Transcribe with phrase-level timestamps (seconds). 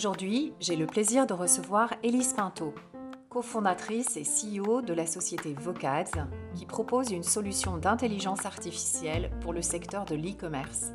[0.00, 2.74] Aujourd'hui, j'ai le plaisir de recevoir Elise Pinto,
[3.28, 9.60] cofondatrice et CEO de la société Vocads, qui propose une solution d'intelligence artificielle pour le
[9.60, 10.92] secteur de l'e-commerce.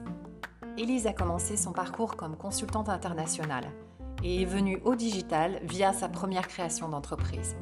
[0.80, 3.70] Elise a commencé son parcours comme consultante internationale
[4.24, 7.56] et est venue au digital via sa première création d'entreprise.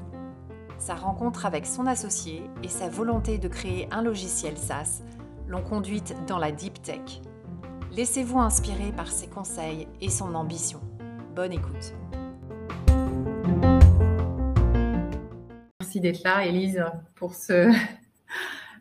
[0.78, 5.04] Sa rencontre avec son associé et sa volonté de créer un logiciel SaaS
[5.50, 7.20] l'ont conduite dans la deep tech.
[7.92, 10.80] Laissez-vous inspirer par ses conseils et son ambition.
[11.36, 11.94] Bonne écoute.
[15.80, 16.84] Merci d'être là, Elise,
[17.16, 17.72] pour ce.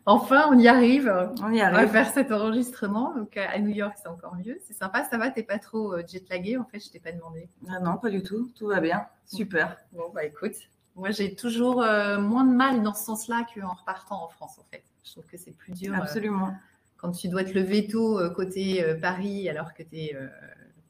[0.05, 1.09] Enfin, on y arrive.
[1.41, 1.77] On y arrive.
[1.77, 3.15] On va faire cet enregistrement.
[3.15, 4.57] Donc, à New York, c'est encore mieux.
[4.67, 5.05] C'est sympa.
[5.05, 7.47] Ça va T'es pas trop euh, jet-lagué En fait, je t'ai pas demandé.
[7.69, 8.51] Ah non, pas du tout.
[8.53, 9.05] Tout va bien.
[9.25, 9.77] Super.
[9.93, 10.55] Bon, bah écoute.
[10.97, 14.65] Moi, j'ai toujours euh, moins de mal dans ce sens-là qu'en repartant en France, en
[14.69, 14.83] fait.
[15.05, 15.93] Je trouve que c'est plus dur.
[15.93, 16.53] euh, Absolument.
[16.97, 20.17] quand tu dois te lever tôt euh, côté euh, Paris alors que tu es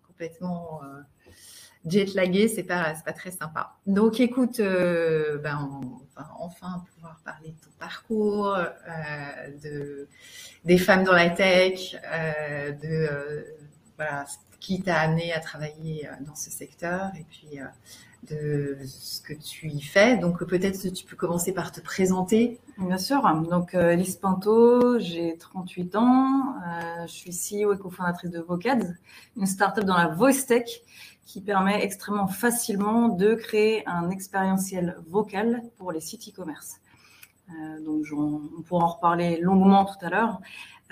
[0.07, 0.81] complètement
[1.85, 3.75] euh, jet-lagué, c'est pas, pas très sympa.
[3.85, 8.67] Donc écoute, euh, ben, on va enfin pouvoir parler de ton parcours, euh,
[9.63, 10.07] de,
[10.65, 13.45] des femmes dans la tech, euh, de
[13.97, 14.25] voilà,
[14.59, 17.59] qui t'a amené à travailler dans ce secteur et puis
[18.29, 20.15] de ce que tu y fais.
[20.17, 22.59] Donc peut-être que tu peux commencer par te présenter.
[22.77, 23.21] Bien sûr.
[23.49, 26.55] Donc, Elise Pinto, j'ai 38 ans.
[27.05, 28.93] Je suis CEO et cofondatrice de Vocads,
[29.35, 30.81] une startup dans la voice tech
[31.25, 36.81] qui permet extrêmement facilement de créer un expérientiel vocal pour les sites e-commerce.
[37.49, 40.39] Euh, donc, on pourra en reparler longuement tout à l'heure.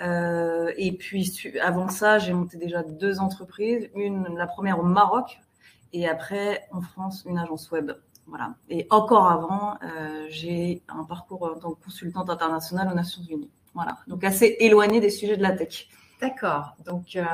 [0.00, 3.90] Euh, et puis, avant ça, j'ai monté déjà deux entreprises.
[3.94, 5.40] Une, la première au Maroc,
[5.92, 7.92] et après, en France, une agence web.
[8.26, 8.54] Voilà.
[8.68, 13.50] Et encore avant, euh, j'ai un parcours en tant que consultante internationale aux Nations Unies.
[13.74, 13.98] Voilà.
[14.06, 15.88] Donc assez éloigné des sujets de la tech.
[16.22, 16.76] D'accord.
[16.86, 17.24] Donc, euh,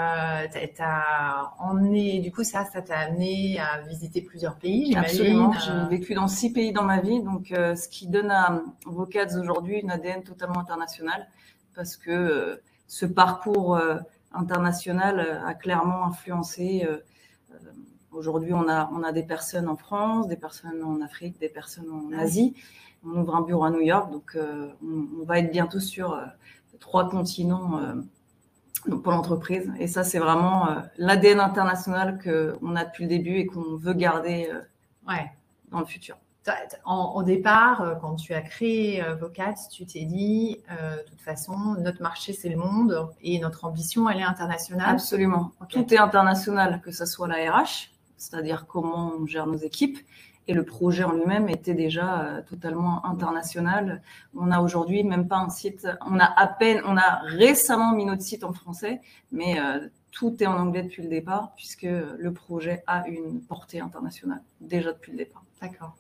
[1.59, 4.97] emmené, du coup, ça, ça t'a amené à visiter plusieurs pays.
[4.97, 5.53] Absolument.
[5.53, 8.63] Euh, J'ai vécu dans six pays dans ma vie, donc euh, ce qui donne à
[8.87, 11.29] Vocads aujourd'hui une ADN totalement internationale,
[11.75, 13.79] parce que euh, ce parcours
[14.33, 16.89] international a clairement influencé.
[18.11, 21.91] aujourd'hui, on a on a des personnes en France, des personnes en Afrique, des personnes
[21.91, 22.23] en Ah.
[22.23, 22.55] Asie.
[23.05, 24.35] On ouvre un bureau à New York, donc
[24.83, 26.19] on, on va être bientôt sur
[26.81, 27.79] trois continents.
[28.89, 29.71] Donc pour l'entreprise.
[29.79, 33.95] Et ça, c'est vraiment euh, l'ADN international qu'on a depuis le début et qu'on veut
[33.95, 34.61] garder euh,
[35.09, 35.31] ouais.
[35.71, 36.17] dans le futur.
[36.87, 41.21] En- au départ, euh, quand tu as créé Vocats, tu t'es dit, euh, de toute
[41.21, 44.89] façon, notre marché, c'est le monde et notre ambition, elle est internationale.
[44.95, 45.53] Absolument.
[45.61, 45.69] Ok.
[45.69, 49.99] Tout est international, que ce soit la RH, c'est-à-dire comment on gère nos équipes,
[50.49, 54.03] et le projet en lui-même était déjà euh, totalement international.
[54.35, 58.07] On a aujourd'hui même pas un site, on a à peine, on a récemment mis
[58.07, 59.01] notre site en français,
[59.31, 63.81] mais euh, tout est en anglais depuis le départ, puisque le projet a une portée
[63.81, 65.45] internationale déjà depuis le départ.
[65.61, 65.97] D'accord.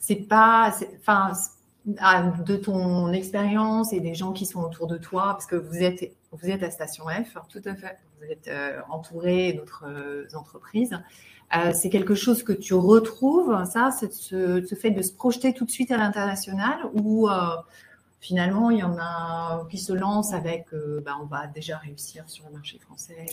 [0.00, 1.32] C'est pas, enfin,
[1.98, 5.82] ah, de ton expérience et des gens qui sont autour de toi, parce que vous
[5.82, 7.96] êtes, vous êtes à Station F, Tout à fait.
[8.20, 10.98] vous êtes euh, entouré d'autres euh, entreprises.
[11.56, 15.52] Euh, c'est quelque chose que tu retrouves, ça, c'est ce, ce fait de se projeter
[15.52, 17.34] tout de suite à l'international ou euh,
[18.20, 20.66] finalement il y en a qui se lancent avec
[21.04, 23.26] bah, on va déjà réussir sur le marché français?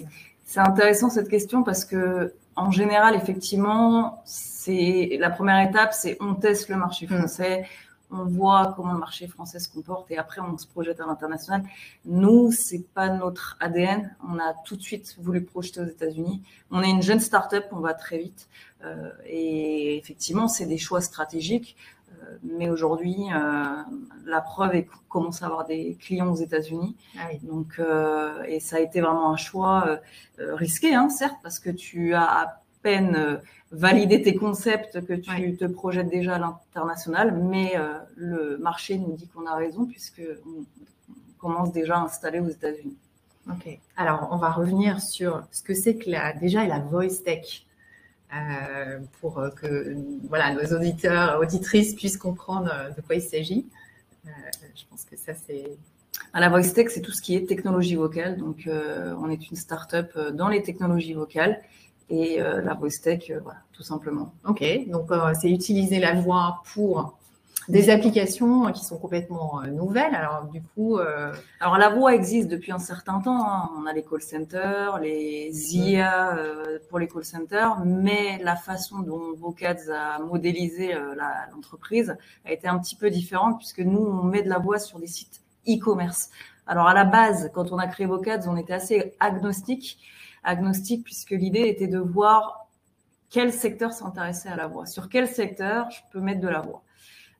[0.44, 6.36] C'est intéressant cette question parce que en général, effectivement, c'est la première étape, c'est on
[6.36, 7.18] teste le marché Mm.
[7.18, 7.66] français,
[8.12, 11.64] on voit comment le marché français se comporte et après on se projette à l'international.
[12.06, 14.16] Nous, c'est pas notre ADN.
[14.28, 16.42] On a tout de suite voulu projeter aux États-Unis.
[16.72, 18.50] On est une jeune start-up, on va très vite
[18.84, 21.76] Euh, et effectivement, c'est des choix stratégiques.
[22.10, 23.84] Euh, mais aujourd'hui, euh,
[24.26, 26.96] la preuve est qu'on commence à avoir des clients aux États-Unis.
[27.18, 27.40] Ah oui.
[27.44, 27.80] Donc,
[28.48, 30.00] et ça a été vraiment un choix
[30.38, 33.40] risqué, hein, certes, parce que tu as à peine
[33.72, 35.54] validé tes concepts, que tu Ouais.
[35.54, 40.22] te projettes déjà à l'international, mais euh, le marché nous dit qu'on a raison puisque
[40.46, 40.64] on,
[41.40, 42.96] commence déjà à installer aux États-Unis.
[43.50, 43.80] Ok.
[43.98, 47.66] Alors, on va revenir sur ce que c'est que la, déjà la voice tech.
[48.34, 49.96] euh, pour euh, que
[50.30, 53.66] voilà, nos auditeurs, auditrices puissent comprendre de quoi il s'agit.
[54.26, 54.30] Euh,
[54.76, 55.78] je pense que ça, c'est
[56.32, 58.38] à la Voice Tech, c'est tout ce qui est technologie vocale.
[58.38, 61.60] Donc, on est une start-up dans les technologies vocales
[62.12, 64.34] et la Voice Tech, voilà, tout simplement.
[64.48, 65.10] Ok, donc
[65.40, 67.18] c'est utiliser la voix pour
[67.68, 70.16] des applications qui sont complètement euh, nouvelles.
[70.16, 73.48] Alors du coup, euh, alors la voix existe depuis un certain temps.
[73.48, 73.70] Hein.
[73.78, 79.00] On a les call centers, les IA euh, pour les call centers, mais la façon
[79.00, 80.94] dont Vocads a modélisé
[81.54, 85.00] l'entreprise a été un petit peu différente puisque nous on met de la voix sur
[85.00, 86.30] des sites e-commerce.
[86.68, 90.00] Alors à la base, quand on a créé Vocads, on était assez agnostique,
[90.44, 92.68] agnostique puisque l'idée était de voir
[93.30, 96.84] quel secteur s'intéressait à la voix, sur quel secteur je peux mettre de la voix.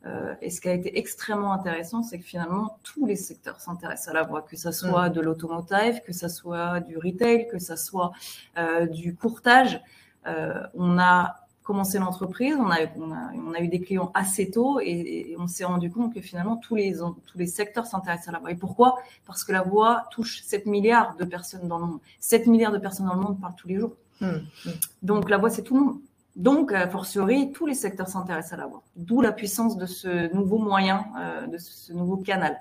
[0.06, 4.08] Euh, et ce qui a été extrêmement intéressant, c'est que finalement, tous les secteurs s'intéressent
[4.08, 5.14] à la voix, que ce soit mm.
[5.14, 8.12] de l'automotive, que ce soit du retail, que ce soit
[8.58, 9.80] euh, du courtage.
[10.26, 11.36] Euh, on a
[11.72, 15.48] commencé l'entreprise, on a, on, a, on a, eu des clients assez tôt et, on
[15.48, 18.52] s'est rendu compte que finalement, tous les, tous les secteurs s'intéressent à la voix.
[18.52, 18.98] Et pourquoi?
[19.26, 22.00] Parce que la voix touche 7 milliards de personnes dans le monde.
[22.20, 23.94] 7 milliards de personnes dans le monde parlent tous les jours.
[24.20, 24.26] Mm.
[24.26, 24.70] Mm.
[25.02, 26.00] Donc la voix, c'est tout le monde.
[26.36, 28.84] Donc, a fortiori, tous les secteurs s'intéressent à la voix.
[28.98, 32.60] D'où la puissance de ce nouveau moyen, euh, de ce nouveau canal.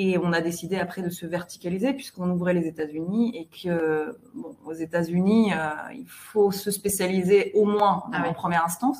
[0.00, 4.54] Et on a décidé après de se verticaliser puisqu'on ouvrait les États-Unis et que, bon,
[4.64, 8.98] aux États-Unis, euh, il faut se spécialiser au moins ah en première instance.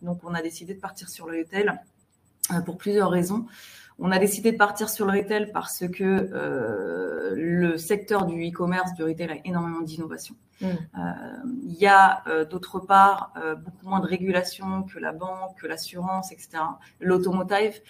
[0.00, 1.72] Donc, on a décidé de partir sur le retail
[2.52, 3.46] euh, pour plusieurs raisons.
[4.00, 8.94] On a décidé de partir sur le retail parce que euh, le secteur du e-commerce,
[8.94, 10.36] du retail, a énormément d'innovation.
[10.60, 10.66] Mm.
[10.66, 10.76] Euh,
[11.64, 13.32] il y a euh, d'autre part
[13.64, 16.62] beaucoup moins de régulation que la banque, que l'assurance, etc.
[17.00, 17.80] L'automotive,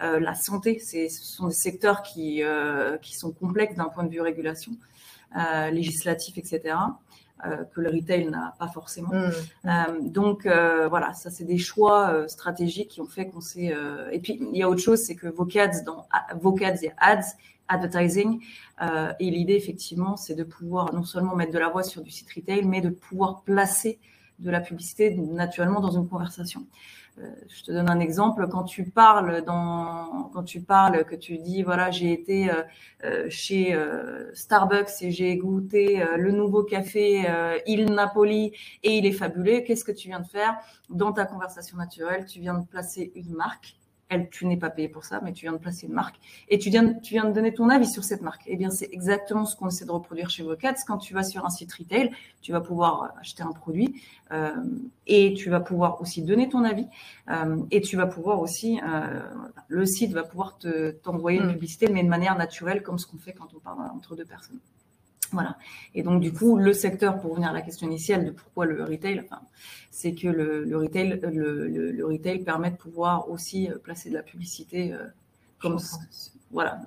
[0.00, 2.42] la santé, ce sont des secteurs qui,
[3.02, 4.72] qui sont complexes d'un point de vue régulation,
[5.70, 6.76] législatif, etc.
[7.46, 9.10] Euh, que le retail n'a pas forcément.
[9.12, 9.30] Mmh.
[9.66, 13.72] Euh, donc euh, voilà, ça c'est des choix stratégiques qui ont fait qu'on s'est.
[14.10, 16.08] Et puis il y a autre chose, c'est que Vocads dans
[16.40, 17.36] Vocads et Ads,
[17.68, 18.40] advertising.
[19.20, 22.28] et l'idée, effectivement, c'est de pouvoir non seulement mettre de la voix sur du site
[22.34, 24.00] retail, mais de pouvoir placer
[24.40, 26.66] de la publicité naturellement dans une conversation.
[27.20, 28.46] Euh, je te donne un exemple.
[28.48, 32.62] Quand tu parles dans, quand tu parles, que tu dis voilà, j'ai été euh,
[33.04, 33.76] euh, chez
[34.34, 37.26] Starbucks et j'ai goûté le nouveau café
[37.66, 39.60] Il Napoli et il est fabuleux.
[39.60, 40.56] Qu'est-ce que tu viens de faire?
[40.90, 43.77] Dans ta conversation naturelle Tu viens de placer une marque
[44.08, 46.16] elle, tu n'es pas payé pour ça, mais tu viens de placer une marque
[46.48, 48.42] et tu viens, tu viens de donner ton avis sur cette marque.
[48.46, 50.74] Eh bien, c'est exactement ce qu'on essaie de reproduire chez Vocats.
[50.86, 52.10] Quand tu vas sur un site retail,
[52.40, 54.02] tu vas pouvoir acheter un produit
[54.32, 54.54] euh,
[55.06, 56.86] et tu vas pouvoir aussi donner ton avis
[57.30, 59.20] euh, et tu vas pouvoir aussi, euh,
[59.68, 61.52] le site va pouvoir te t'envoyer une mm.
[61.52, 64.60] publicité, mais de manière naturelle, comme ce qu'on fait quand on parle entre deux personnes.
[65.32, 65.56] Voilà.
[65.94, 68.82] Et donc, du coup, le secteur, pour revenir à la question initiale de pourquoi le
[68.84, 69.42] retail, enfin,
[69.90, 74.14] c'est que le, le retail, le, le, retail permet de pouvoir aussi euh, placer de
[74.14, 75.04] la publicité euh,
[75.60, 75.78] comme
[76.50, 76.80] voilà.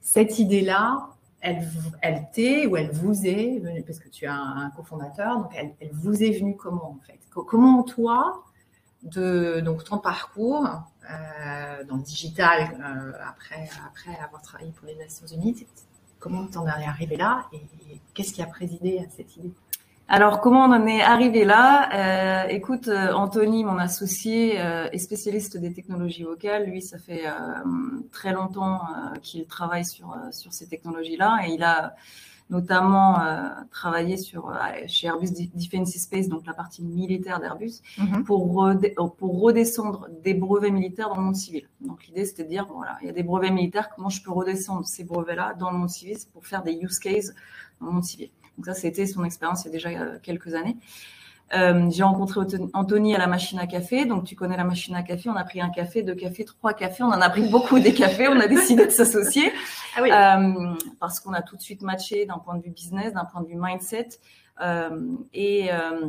[0.00, 1.08] Cette idée-là,
[1.40, 1.68] elle,
[2.02, 5.72] elle t'est ou elle vous est venue, parce que tu as un, cofondateur, donc elle,
[5.80, 7.18] elle, vous est venue comment en fait?
[7.30, 8.44] Comment toi,
[9.02, 10.66] de donc ton parcours
[11.10, 15.66] euh, dans le digital euh, après après avoir travaillé pour les Nations Unies,
[16.18, 17.60] Comment tu en es arrivé là et
[18.14, 19.52] qu'est-ce qui a présidé à cette idée?
[20.10, 22.44] Alors, comment on en est arrivé là?
[22.44, 26.64] Euh, Écoute, euh, Anthony, mon associé, euh, est spécialiste des technologies vocales.
[26.64, 27.24] Lui, ça fait
[28.10, 28.80] très longtemps
[29.22, 31.94] qu'il travaille sur sur ces technologies-là et il a
[32.50, 34.54] notamment euh, travaillé sur, euh,
[34.86, 38.24] chez Airbus Defense Space, donc la partie militaire d'Airbus, mhm.
[38.24, 38.74] pour, euh,
[39.18, 41.68] pour redescendre des brevets militaires dans le monde civil.
[41.80, 44.32] Donc l'idée, c'était de dire, voilà, il y a des brevets militaires, comment je peux
[44.32, 47.34] redescendre ces brevets-là dans le monde civil pour faire des use cases
[47.80, 48.30] dans le monde civil.
[48.56, 50.76] Donc ça, c'était son expérience il y a déjà quelques années.
[51.54, 52.40] Euh, j'ai rencontré
[52.74, 54.04] Anthony à la machine à café.
[54.04, 55.30] Donc, tu connais la machine à café.
[55.30, 57.02] On a pris un café, deux cafés, trois cafés.
[57.02, 58.28] On en a pris beaucoup des cafés.
[58.28, 59.50] On a décidé de s'associer
[59.98, 60.10] ah oui.
[60.12, 63.42] euh, parce qu'on a tout de suite matché d'un point de vue business, d'un point
[63.42, 64.08] de vue mindset.
[64.60, 66.08] Euh, et, euh,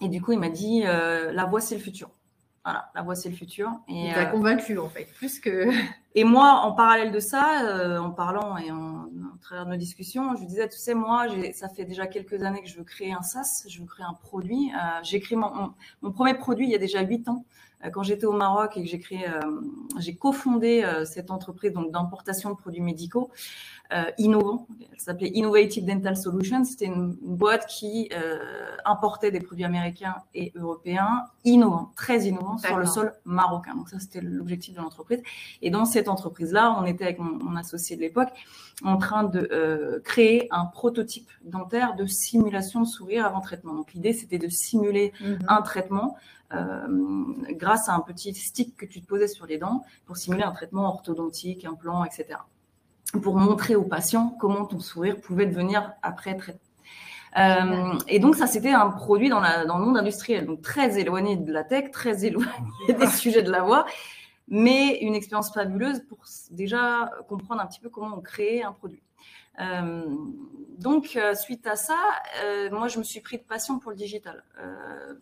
[0.00, 2.10] et du coup, il m'a dit la voix, c'est le futur.
[2.64, 3.70] Voilà, la voix, c'est le futur.
[3.86, 5.70] Et tu euh, convaincu, en fait, plus que.
[6.16, 10.34] et moi, en parallèle de ça, en parlant et en, en travers de nos discussions,
[10.34, 13.12] je lui disais, tu sais, moi, ça fait déjà quelques années que je veux créer
[13.12, 14.72] un SaaS, je veux créer un produit.
[15.04, 17.44] J'ai créé mon, mon, premier produit il y a déjà huit ans.
[17.84, 19.40] Euh, quand j'étais au Maroc et que j'ai créé, euh,
[19.98, 23.30] j'ai cofondé euh, cette entreprise donc d'importation de produits médicaux
[24.18, 24.66] innovants.
[24.80, 26.64] Elle s'appelait Innovative Dental Solutions.
[26.64, 28.10] C'était une, boîte qui
[28.84, 33.76] importait des produits américains et européens innovants, très innovants sur le sol marocain.
[33.76, 35.22] Donc ça, c'était l'objectif de l'entreprise.
[35.62, 38.30] Et dans cette entreprise-là, on était avec mon, associé de l'époque
[38.82, 43.74] en train de créer un prototype dentaire de simulation de sourire avant traitement.
[43.74, 45.44] Donc l'idée, c'était de simuler mm-hmm.
[45.46, 46.16] un traitement
[47.50, 50.52] grâce à un petit stick que tu te posais sur les dents pour simuler un
[50.52, 52.38] traitement orthodontique, un plan, etc.
[53.22, 56.60] pour montrer aux patients comment ton sourire pouvait devenir après traitement.
[57.38, 60.98] Euh, et donc ça, c'était un produit dans, la, dans le monde industriel, donc très
[60.98, 62.48] éloigné de la tech, très éloigné
[62.98, 63.84] des sujets de la voix,
[64.48, 66.18] mais une expérience fabuleuse pour
[66.50, 69.02] déjà comprendre un petit peu comment on crée un produit.
[69.60, 70.04] Euh,
[70.78, 71.98] donc, euh, suite à ça,
[72.44, 74.44] euh, moi, je me suis pris de passion pour le digital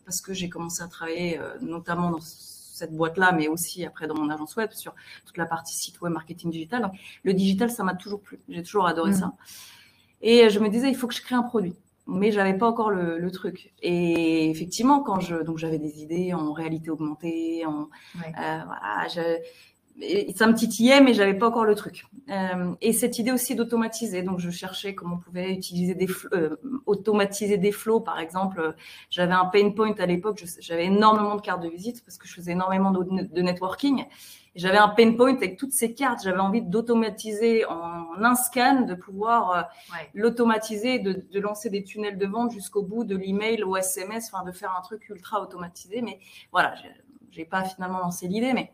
[0.04, 4.30] parce que j'ai commencé à travailler notamment dans cette boîte-là, mais aussi après dans mon
[4.30, 4.94] agence web sur
[5.25, 6.82] toute la partie site web marketing digital.
[6.82, 6.92] Donc,
[7.23, 8.40] le digital, ça m'a toujours plu.
[8.49, 9.14] J'ai toujours adoré mmh.
[9.14, 9.32] ça.
[10.23, 11.75] Et je me disais, il faut que je crée un produit
[12.06, 13.73] mais j'avais pas encore le, le, truc.
[13.80, 18.30] Et effectivement, quand je donc j'avais des idées en réalité augmentée, en ouais.
[18.34, 19.38] voilà, je,
[20.34, 22.06] ça me titillait, mais j'avais pas encore le truc.
[22.28, 26.56] Euh, et cette idée aussi d'automatiser, donc je cherchais comment on pouvait utiliser des euh,
[26.86, 28.74] automatiser des flows, par exemple.
[29.10, 32.34] J'avais un pain point à l'époque, j'avais énormément de cartes de visite parce que je
[32.34, 34.04] faisais énormément de, de networking.
[34.56, 36.20] J'avais un pain point avec toutes ces cartes.
[36.22, 39.62] J'avais envie d'automatiser en un scan, de pouvoir euh,
[40.14, 44.44] l'automatiser, de, de, lancer des tunnels de vente jusqu'au bout de l'email ou SMS, enfin
[44.44, 46.02] de faire un truc ultra automatisé.
[46.02, 46.18] Mais
[46.52, 46.74] voilà,
[47.30, 48.72] j'ai pas finalement lancé l'idée, mais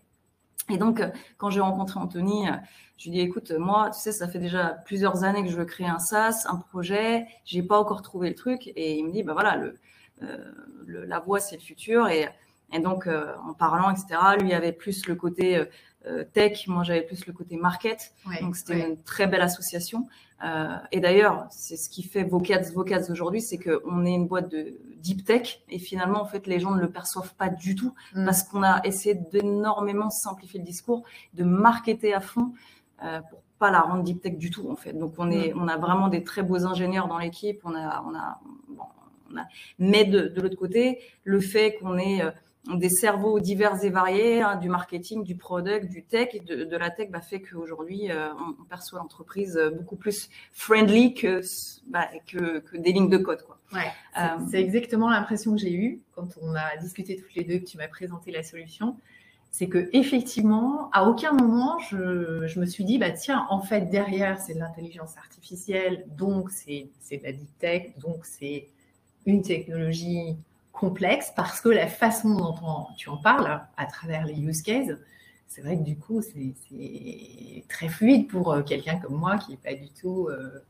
[0.73, 1.09] et donc, euh,
[1.39, 2.53] quand j'ai rencontré Anthony, euh,
[2.97, 5.57] je lui ai dit, écoute, moi, tu sais, ça fait déjà plusieurs années que je
[5.57, 8.71] veux créer un SaaS, un projet, j'ai pas encore trouvé le truc.
[8.77, 9.75] Et il me dit, bah voilà, le,
[10.23, 10.53] euh,
[10.87, 12.09] le la voix, c'est le futur.
[12.09, 12.29] Et,
[12.73, 15.67] et donc, euh, en parlant, etc., lui avait plus le côté
[16.07, 18.13] euh, tech, moi j'avais plus le côté market.
[18.27, 18.89] Ouais, donc, c'était ouais.
[18.89, 20.07] une très belle association.
[20.43, 24.51] Euh, et d'ailleurs, c'est ce qui fait Vocads Vocads aujourd'hui, c'est qu'on est une boîte
[24.51, 27.95] de deep tech et finalement, en fait, les gens ne le perçoivent pas du tout
[28.15, 28.25] mm.
[28.25, 31.05] parce qu'on a essayé d'énormément simplifier le discours,
[31.35, 32.53] de marketer à fond
[33.05, 34.95] euh, pour pas la rendre deep tech du tout, en fait.
[34.95, 35.61] Donc, on est, mm.
[35.61, 37.61] on a vraiment des très beaux ingénieurs dans l'équipe.
[37.65, 38.85] On a, on a, bon,
[39.31, 39.45] on a,
[39.79, 42.31] mais de, de l'autre côté, le fait qu'on euh,
[42.69, 46.91] des cerveaux divers et variés, hein, du marketing, du product, du tech, de, de la
[46.91, 51.41] tech, bah, fait qu'aujourd'hui, euh, on, perçoit l'entreprise euh, beaucoup plus friendly que,
[51.89, 53.43] bah, que, que, des lignes de code.
[53.43, 53.59] Quoi.
[53.73, 53.91] Ouais,
[54.51, 57.65] c'est euh, exactement l'impression que j'ai eue quand on a discuté toutes les deux, que
[57.65, 58.97] tu m'as présenté la solution.
[59.53, 63.91] C'est que effectivement, à aucun moment, je, je, me suis dit, bah tiens, en fait,
[63.91, 68.69] derrière, c'est de l'intelligence artificielle, donc c'est de la deep tech, donc c'est
[69.27, 70.37] une technologie
[70.81, 74.97] complexe parce que la façon dont on, tu en parles à travers les use cases,
[75.47, 76.55] c'est vrai que du coup, c'est
[77.69, 80.65] très fluide pour euh, quelqu'un comme moi qui n'est pas du tout, euh,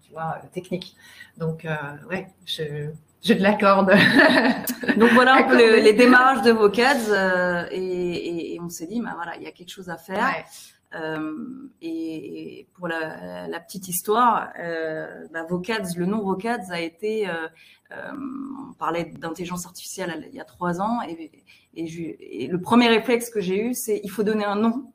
[0.00, 0.94] tu vois, technique.
[1.38, 1.74] Donc, euh,
[2.08, 2.90] ouais, je,
[3.24, 3.88] je te l'accorde.
[4.96, 8.86] Donc voilà un peu les, les démarrages de Vocads euh, et, et, et, on s'est
[8.86, 10.18] dit, bah voilà, il y a quelque chose à faire.
[10.18, 10.44] Ouais.
[10.94, 17.28] Euh, et, pour la, la, petite histoire, euh, bah, Vocads, le nom Vocads a été,
[17.28, 17.48] euh,
[17.92, 18.12] euh
[18.70, 21.30] on parlait d'intelligence artificielle il y a trois ans, et,
[21.74, 24.92] et, je, et le premier réflexe que j'ai eu, c'est il faut donner un nom.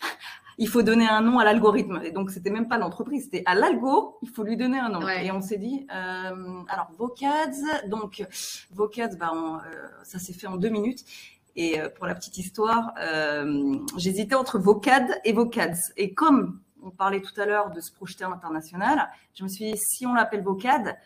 [0.58, 2.00] il faut donner un nom à l'algorithme.
[2.04, 5.04] Et donc, c'était même pas l'entreprise, c'était à l'algo, il faut lui donner un nom.
[5.04, 5.26] Ouais.
[5.26, 8.26] Et on s'est dit, euh, alors Vocads, donc
[8.70, 9.58] Vocads, bah, on,
[10.02, 11.04] ça s'est fait en deux minutes.
[11.56, 15.92] Et euh, pour la petite histoire, euh, j'hésitais entre Vocad et Vocads.
[15.96, 19.72] Et comme on parlait tout à l'heure de se projeter à l'international, je me suis
[19.72, 20.96] dit, si on l'appelle Vocad,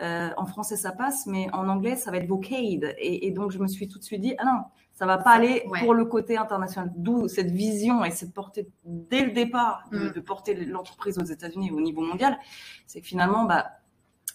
[0.00, 2.94] euh, en français ça passe, mais en anglais ça va être Vocade.
[2.98, 5.30] Et, et, donc je me suis tout de suite dit, ah non, ça va pas
[5.30, 5.80] aller ouais.
[5.80, 6.92] pour le côté international.
[6.96, 10.12] D'où cette vision et cette portée dès le départ de, mm.
[10.12, 12.38] de porter l'entreprise aux États-Unis au niveau mondial.
[12.86, 13.66] C'est que finalement, bah,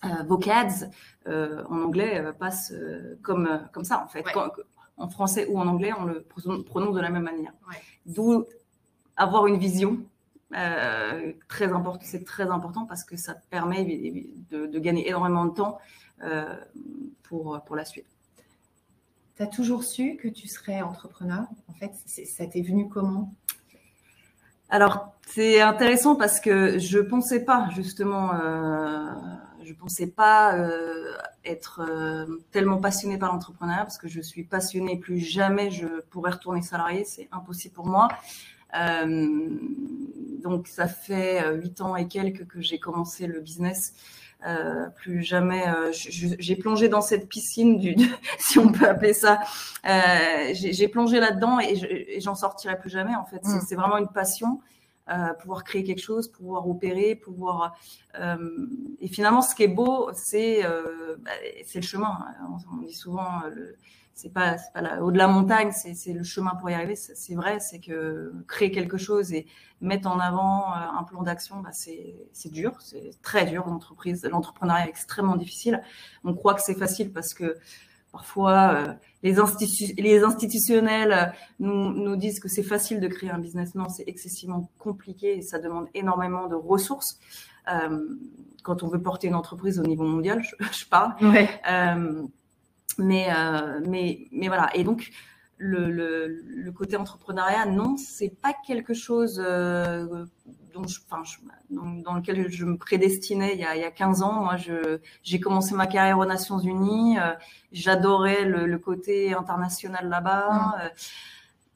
[0.06, 0.90] euh, Vocads
[1.28, 2.74] euh, en anglais euh, passe
[3.22, 4.26] comme comme ça en fait.
[4.26, 4.32] Ouais.
[4.34, 4.50] Quand,
[4.98, 6.24] en français ou en anglais, on le
[6.64, 7.54] prononce de la même manière.
[7.70, 7.78] Ouais.
[8.06, 8.46] D'où
[9.16, 10.00] avoir une vision
[10.56, 13.86] euh, très important, c'est très important parce que ça permet
[14.50, 15.78] de, de gagner énormément de temps
[16.24, 16.56] euh,
[17.24, 18.08] pour, pour la suite.
[19.36, 21.46] Tu as toujours su que tu serais entrepreneur?
[21.68, 23.34] En fait, ça t'est venu comment?
[24.70, 29.12] Alors, c'est intéressant parce que je pensais pas justement euh,
[29.64, 31.14] je pensais pas euh,
[31.46, 31.82] être
[32.52, 34.98] tellement passionnée par l'entrepreneuriat parce que je suis passionnée.
[34.98, 38.10] Plus jamais je pourrais retourner salarié, c'est impossible pour moi.
[38.76, 39.58] Euh,
[40.42, 43.94] donc ça fait euh, huit ans et quelques que j'ai commencé le business.
[44.48, 47.96] Euh, plus jamais, euh, j'ai plongé dans cette piscine, du,
[48.40, 49.42] si on peut appeler ça.
[50.54, 53.16] j'ai plongé là-dedans et j'en sortirai plus jamais.
[53.16, 53.62] En fait, mmh.
[53.68, 54.62] c'est vraiment une passion
[55.42, 57.76] pouvoir créer quelque chose, pouvoir opérer, pouvoir.
[59.00, 61.32] Et finalement, ce qui est beau, c'est bah,
[61.66, 62.20] c'est le chemin.
[62.48, 63.76] On, on dit souvent, le,
[64.20, 66.96] c'est pas, pas la, haut de la montagne, c'est, le chemin pour y arriver.
[66.96, 69.48] C'est, vrai, c'est que créer quelque chose et
[69.80, 72.16] mettre en avant euh, un plan d'action, bah, c'est,
[72.52, 73.66] dur, c'est très dur.
[73.68, 75.82] L'entreprise, l'entrepreneuriat est extrêmement difficile.
[76.26, 77.58] On croit que c'est facile parce que
[78.12, 79.36] parfois les,
[79.98, 83.74] les, institutionnels nous, nous, disent que c'est facile de créer un business.
[83.76, 87.20] Non, c'est excessivement compliqué et ça demande énormément de ressources.
[88.64, 91.14] quand on veut porter une entreprise au niveau mondial, je, je parle.
[91.22, 91.50] Ouais.
[93.00, 93.30] Mais,
[93.88, 94.70] mais, mais voilà.
[94.76, 95.12] Et donc,
[95.60, 100.26] le, le, le, côté entrepreneuriat, non, c'est pas quelque chose euh,
[100.74, 101.22] dont je, enfin,
[101.70, 104.42] dans, lequel je me prédestinais il y a, il y a 15 ans.
[104.46, 104.56] Moi,
[105.22, 107.20] j'ai commencé ma carrière aux Nations Unies.
[107.20, 107.34] Euh,
[107.74, 110.50] J'adorais le, le, côté international là-bas.
[110.50, 110.90] Mm.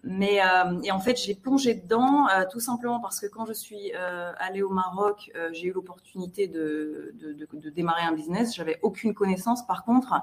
[0.03, 3.53] Euh, mais euh, et en fait, j'ai plongé dedans tout simplement parce que quand je
[3.53, 3.93] suis
[4.37, 8.55] allée au Maroc, j'ai eu l'opportunité de, de, de, de, démarrer un business.
[8.55, 9.65] J'avais aucune connaissance.
[9.65, 10.21] Par contre,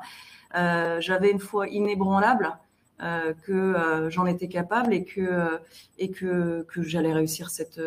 [0.53, 2.59] j'avais une foi inébranlable
[3.03, 5.57] euh, que euh, j'en étais capable et que euh,
[5.99, 7.81] et que, que j'allais réussir cette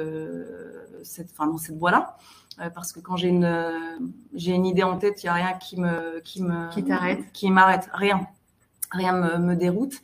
[1.03, 2.17] cette enfin dans cette voie-là
[2.73, 3.99] parce que quand j'ai une
[4.33, 7.31] j'ai une idée en tête, il y a rien qui me qui me qui t'arrête,
[7.31, 8.25] qui m'arrête, rien,
[8.89, 10.01] rien me, me déroute.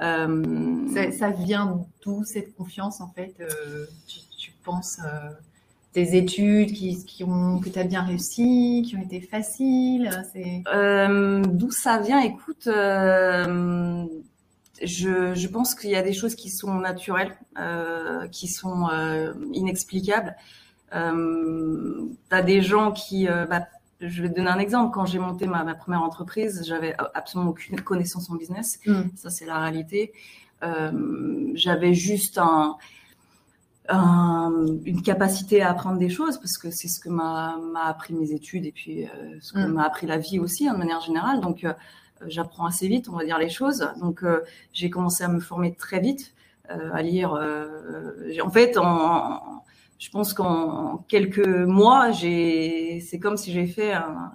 [0.00, 3.34] Ça, ça, vient d'où cette confiance en fait
[4.06, 4.98] tu, tu, penses
[5.92, 10.10] tes études qui, qui ont que tu as bien réussi, qui ont été faciles,
[10.64, 12.68] d'où ça vient Écoute
[14.82, 19.32] je, je, pense qu'il y a des choses qui sont naturelles, euh, qui sont euh,
[19.52, 20.34] inexplicables.
[20.94, 23.28] Euh, tu as des gens qui...
[23.28, 23.66] Euh, bah,
[24.00, 24.92] je vais te donner un exemple.
[24.94, 28.80] Quand j'ai monté ma, ma, première entreprise, j'avais absolument aucune connaissance en business.
[28.86, 29.02] Mm.
[29.16, 30.12] Ça, c'est la réalité.
[30.62, 32.76] Euh, j'avais juste un,
[33.88, 34.52] un,
[34.84, 38.66] une capacité à apprendre des choses parce que c'est ce que m'a appris mes études
[38.66, 39.06] et puis
[39.40, 39.72] ce que mm.
[39.72, 41.40] m'a appris la vie aussi, hein, de manière générale.
[41.40, 41.64] Donc,
[42.26, 43.88] j'apprends assez vite, on va dire les choses.
[43.98, 44.40] Donc, euh,
[44.72, 46.34] j'ai commencé à me former très vite,
[46.70, 47.34] euh, à lire.
[47.34, 47.66] Euh,
[48.42, 49.64] en fait, en,
[50.00, 54.32] je pense qu'en quelques mois, j'ai, c'est comme si j'ai fait un,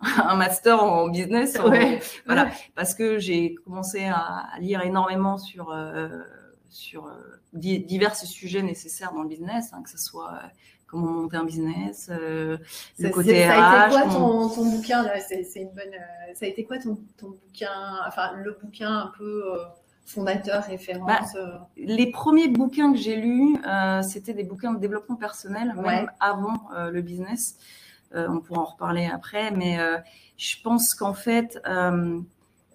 [0.00, 1.56] un, master en business.
[1.60, 2.00] Ouais.
[2.26, 5.72] voilà, parce que j'ai commencé à, lire énormément sur
[6.70, 7.08] sur
[7.52, 10.40] divers sujets nécessaires dans le business, hein, que ce soit
[10.92, 12.58] comment monter un business, euh,
[12.98, 13.50] le côté RH.
[13.50, 15.20] Ça a été quoi ton, ton bouquin là?
[15.20, 15.94] C'est une bonne.
[15.94, 17.70] Euh, ça a été quoi ton, ton, bouquin
[18.06, 19.56] Enfin, le bouquin un peu euh,
[20.04, 21.06] fondateur, référence.
[21.06, 23.56] Bah, les premiers bouquins que j'ai lus,
[24.02, 27.56] c'était des bouquins de développement personnel, même avant le business.
[28.14, 29.78] on pourra en reparler après, mais
[30.36, 31.58] je pense qu'en fait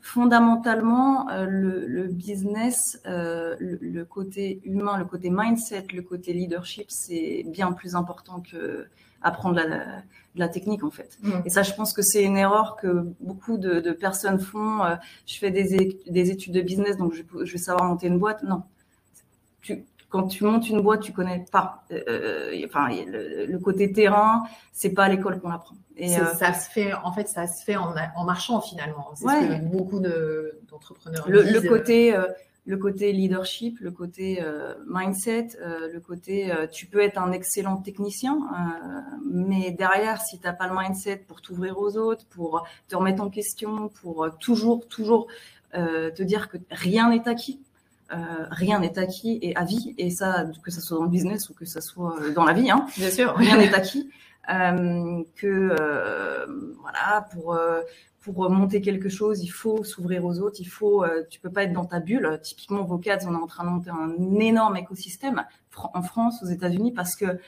[0.07, 6.31] fondamentalement, euh, le, le, business, euh, le, le, côté humain, le côté mindset, le côté
[6.31, 8.87] leadership, c'est bien plus important que
[9.27, 10.01] apprendre la,
[10.37, 11.17] la technique en fait.
[11.21, 11.31] Mm.
[11.45, 14.83] Et ça, je pense que c'est une erreur que beaucoup de, de personnes font.
[14.83, 18.19] Euh, je fais des, des, études de business, donc je, je vais savoir monter une
[18.19, 18.43] boîte.
[18.43, 18.63] Non.
[19.61, 21.83] Tu, quand tu montes une boîte, tu connais pas.
[21.91, 25.75] Euh, enfin, le, le, côté terrain, c'est pas à l'école qu'on apprend.
[25.97, 29.11] Et euh, ça se fait, en fait, ça se fait en, en marchant finalement.
[29.15, 32.15] C'est ce que beaucoup d'entrepreneurs le, Le côté,
[32.67, 37.77] le côté leadership, le côté euh, mindset, euh, le côté, tu peux être un excellent
[37.77, 38.37] technicien,
[39.25, 43.29] mais derrière, si t'as pas le mindset pour t'ouvrir aux autres, pour te remettre en
[43.29, 45.27] question, pour toujours, toujours
[45.73, 47.59] te dire que rien n'est acquis
[48.13, 51.49] euh, rien n'est acquis et à vie, et ça, que ça soit dans le business
[51.49, 54.09] ou que ça soit dans la vie, hein, bien sûr, rien n'est acquis.
[54.49, 56.45] Euh, que euh,
[56.81, 57.81] voilà, pour euh,
[58.33, 61.63] pour monter quelque chose, il faut s'ouvrir aux autres, il faut, euh, tu peux pas
[61.63, 62.39] être dans ta bulle.
[62.43, 65.45] Typiquement, Vocats, on est en train de monter un énorme écosystème
[65.93, 67.39] en France, aux États-Unis, parce que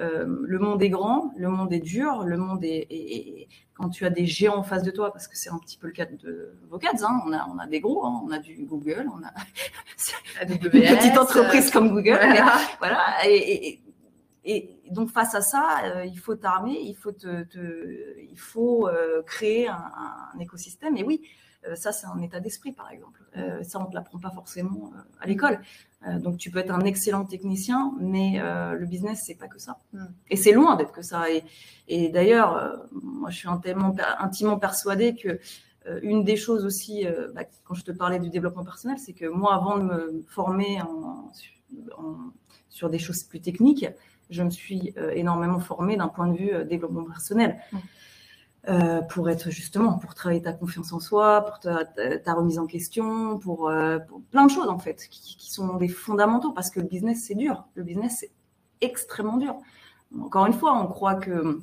[0.00, 4.06] euh, le monde est grand, le monde est dur, le monde est, est, quand tu
[4.06, 6.06] as des géants en face de toi, parce que c'est un petit peu le cas
[6.06, 9.22] de Vocats, hein, on a on a des gros, hein, on a du Google, on
[9.22, 9.32] a
[10.48, 13.82] une petite entreprise comme Google, voilà, voilà et, et,
[14.44, 18.88] et, donc face à ça, euh, il faut t'armer, il faut te, te il faut
[18.88, 19.90] euh, créer un,
[20.34, 20.96] un, écosystème.
[20.96, 21.22] Et oui,
[21.66, 23.20] euh, ça c'est un état d'esprit par exemple.
[23.62, 25.60] Ça on te l'apprend pas forcément à l'école.
[26.18, 29.78] Donc tu peux être un excellent technicien, mais le business c'est pas que ça.
[29.92, 30.04] Mm.
[30.30, 31.30] Et c'est loin d'être que ça.
[31.30, 31.44] Et,
[31.88, 35.38] et d'ailleurs, moi je suis intimement, intimement persuadée que
[36.02, 39.54] une des choses aussi, bah, quand je te parlais du développement personnel, c'est que moi
[39.54, 41.30] avant de me former en,
[41.96, 42.32] en,
[42.68, 43.86] sur des choses plus techniques,
[44.32, 47.58] je me suis énormément formée d'un point de vue développement personnel.
[48.68, 52.66] Euh, pour être justement, pour travailler ta confiance en soi, pour ta, ta, remise en
[52.66, 56.70] question, pour, euh, pour, plein de choses en fait, qui, qui, sont des fondamentaux, parce
[56.70, 58.30] que le business c'est dur, le business c'est
[58.80, 59.56] extrêmement dur.
[60.16, 61.60] Encore une fois, on croit que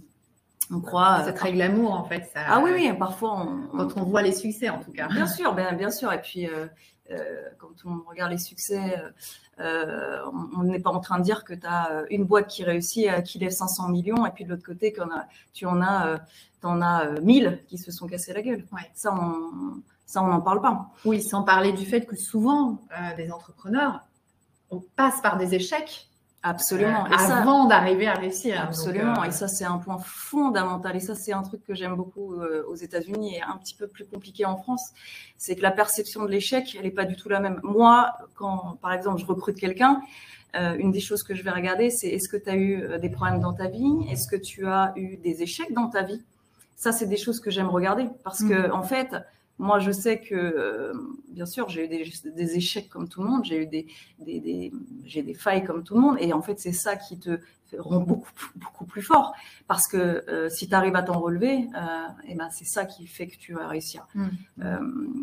[0.71, 1.21] on croit.
[1.23, 2.29] C'est très glamour en fait.
[2.33, 5.07] Ça, ah oui, oui, parfois on, quand on voit les succès en tout cas.
[5.07, 6.67] Bien sûr, bien, bien sûr, et puis euh, euh
[7.57, 8.95] quand on regarde les succès.
[9.59, 10.19] Euh,
[10.57, 13.39] on n'est pas en train de dire que tu as une boîte qui réussit, qui
[13.39, 16.19] lève 500 millions, et puis de l'autre côté, a, tu en as
[16.61, 18.65] t'en as euh, mille qui se sont cassés la gueule.
[18.71, 18.91] Ouais.
[18.93, 20.89] Ça, on, Ça, on n'en parle pas.
[21.05, 22.81] Oui, sans parler du fait que souvent,
[23.15, 24.01] des entrepreneurs,
[24.71, 26.08] on passe par des échecs
[26.41, 27.05] Absolument.
[27.07, 28.61] Et avant d'arriver à réussir.
[28.61, 29.23] Absolument.
[29.23, 30.95] et ça, c'est un point fondamental.
[30.95, 34.05] Et ça, c'est un truc que j'aime beaucoup aux États-Unis et un petit peu plus
[34.05, 34.91] compliqué en France.
[35.37, 37.59] C'est que la perception de l'échec, elle n'est pas du tout la même.
[37.63, 40.01] Moi, quand, par exemple, je recrute quelqu'un,
[40.55, 42.97] euh, une des choses que je vais regarder, c'est est-ce que tu as eu euh,
[42.97, 44.07] des problèmes dans ta vie?
[44.09, 46.23] Est-ce que tu as eu des échecs dans ta vie?
[46.75, 48.73] Ça, c'est des choses que j'aime regarder parce que, mmh.
[48.73, 49.15] en fait,
[49.59, 50.93] moi, je sais que, euh,
[51.27, 53.87] bien sûr, j'ai eu des, échecs comme tout le monde, j'ai eu des,
[54.19, 54.71] des,
[55.05, 57.39] j'ai des failles comme tout le monde, et en fait, c'est ça qui te
[57.77, 59.33] rend beaucoup, beaucoup plus fort,
[59.67, 63.05] parce que euh, si tu arrives à t'en relever, euh, et ben, c'est ça qui
[63.05, 64.07] fait que tu vas réussir.
[64.15, 64.27] Mm.
[64.63, 64.79] Euh,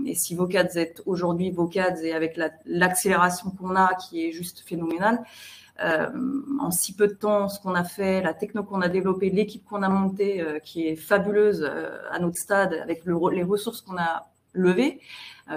[0.07, 5.23] et si Vocads est aujourd'hui Vocads et avec l'accélération qu'on a, qui est juste phénoménale,
[5.83, 6.09] euh,
[6.59, 9.65] en si peu de temps, ce qu'on a fait, la techno qu'on a développée, l'équipe
[9.65, 13.83] qu'on a montée, euh, qui est fabuleuse euh, à notre stade, avec le, les ressources
[13.83, 15.01] qu'on a levées.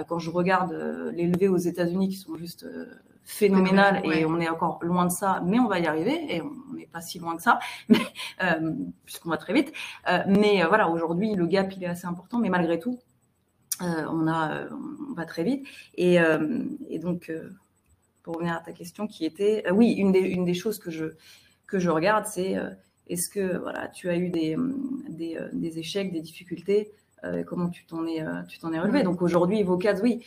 [0.08, 0.72] quand je regarde
[1.14, 2.66] les levées aux États-Unis, qui sont juste
[3.24, 6.74] phénoménales, et on est encore loin de ça, mais on va y arriver, et on
[6.74, 7.60] n'est pas si loin que ça,
[9.06, 9.72] puisqu'on va très vite.
[10.26, 12.98] mais voilà, aujourd'hui, le gap, il est assez important, mais malgré tout,
[13.80, 15.66] on, a, on va très vite.
[15.94, 16.18] Et,
[16.90, 17.32] et donc,
[18.22, 20.90] pour revenir à ta question, qui était, euh, oui, une des, une des choses que
[20.90, 21.06] je,
[21.66, 22.70] que je regarde, c'est euh,
[23.08, 24.56] est-ce que voilà, tu as eu des,
[25.08, 26.92] des, euh, des échecs, des difficultés,
[27.46, 29.02] comment tu t'en es, tu t'en es relevé?
[29.02, 30.24] Donc aujourd'hui, Vocad, oui.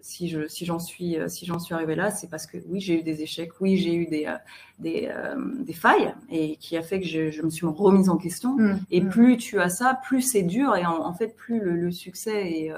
[0.00, 3.00] si je si j'en suis si j'en suis arrivé là, c'est parce que oui j'ai
[3.00, 4.34] eu des échecs, oui j'ai eu des
[4.78, 5.12] des,
[5.58, 8.56] des, failles et qui a fait que je, je me suis remise en question.
[8.56, 9.08] Mmh, et mmh.
[9.10, 12.72] plus tu as ça, plus c'est dur et en, fait plus le, succès est,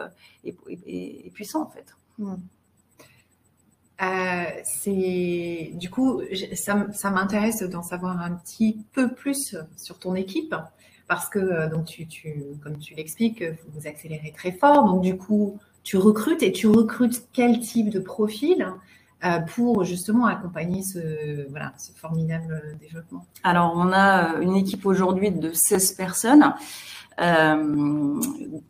[0.44, 1.94] est, est, est, puissant en fait.
[4.02, 6.22] Euh, c'est du coup,
[6.54, 10.54] ça, m'intéresse d'en savoir un petit peu plus sur ton équipe
[11.06, 11.68] parce que euh,
[12.62, 14.86] comme tu l'expliques, vous accélérez très fort.
[14.86, 18.66] Donc du coup, tu recrutes et tu recrutes quel type de profil
[19.24, 20.98] euh, pour justement accompagner ce
[21.94, 23.24] formidable développement?
[23.44, 26.54] Alors, on a une équipe aujourd'hui de 16 personnes.
[27.20, 28.20] Euh,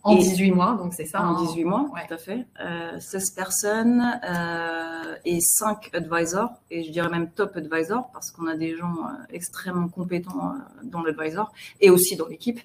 [0.03, 1.69] en 18 mois, donc c'est ça En 18 hein.
[1.69, 2.47] mois, tout à fait.
[2.61, 8.47] Euh, 16 personnes euh, et 5 advisors, et je dirais même top advisors, parce qu'on
[8.47, 12.61] a des gens euh, extrêmement compétents euh, dans l'advisor et aussi dans l'équipe.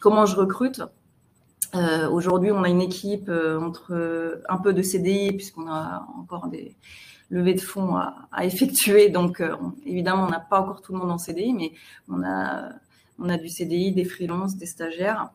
[0.00, 0.82] comment je recrute?
[2.10, 6.76] Aujourd'hui, on a une équipe entre un peu de CDI, puisqu'on a encore des
[7.30, 9.10] levées de fonds à, à effectuer.
[9.10, 9.42] Donc,
[9.84, 11.72] évidemment, on n'a pas encore tout le monde en CDI, mais
[12.08, 12.70] on a
[13.18, 15.30] on a du CDI, des freelances, des stagiaires.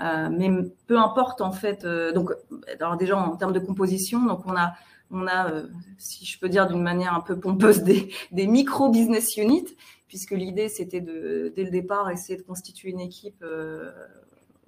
[0.00, 0.48] Euh, mais
[0.86, 1.84] peu importe en fait.
[1.84, 2.30] Euh, donc,
[2.78, 4.74] alors déjà en termes de composition, donc on a,
[5.10, 7.82] on a, euh, si je peux dire d'une manière un peu pompeuse,
[8.30, 13.00] des, micro business units, puisque l'idée c'était de, dès le départ, essayer de constituer une
[13.00, 13.44] équipe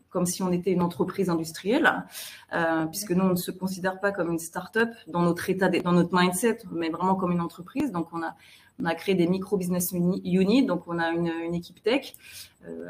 [0.08, 2.04] comme si on était une entreprise industrielle,
[2.90, 6.18] puisque nous on ne se considère pas comme une start-up dans notre état, dans notre
[6.18, 7.92] mindset, mais vraiment comme une entreprise.
[7.92, 8.34] Donc on a
[8.80, 12.14] on a créé des micro business units, donc on a une, équipe tech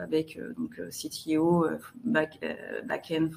[0.02, 1.66] avec euh, donc euh, CTO,
[2.04, 2.40] back,
[2.84, 3.30] back-end,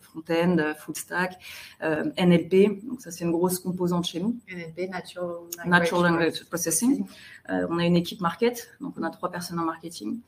[0.00, 1.38] front-end, full stack,
[1.82, 2.86] NLP.
[2.86, 4.36] Donc ça c'est une grosse composante chez nous.
[4.48, 7.06] NLP, Natural Language, Natural Language Processing.
[7.48, 10.20] on a une équipe market, donc on a trois personnes en marketing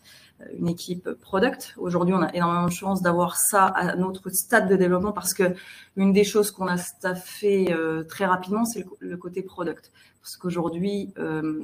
[0.57, 1.75] une équipe product.
[1.79, 5.55] Aujourd'hui, on a énormément de chance d'avoir ça à notre stade de développement parce que
[5.97, 9.91] une des choses qu'on a staffé euh, très rapidement, c'est le, côté product.
[10.23, 11.63] Parce qu'aujourd'hui, euh,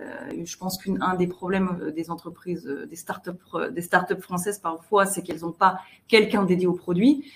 [0.00, 3.30] euh, je pense qu'un des problèmes des entreprises, des startups,
[3.70, 7.30] des startups françaises parfois, c'est qu'elles n'ont pas quelqu'un dédié au produit.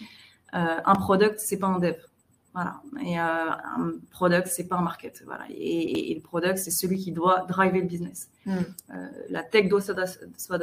[0.52, 1.96] un product, c'est pas un dev.
[2.56, 2.80] Voilà.
[3.04, 5.22] Et euh, un product, c'est pas un market.
[5.26, 5.44] Voilà.
[5.50, 8.30] Et, le product, c'est celui qui doit driver le business.
[8.46, 8.52] Hmm.
[8.94, 9.82] Euh, la tech doit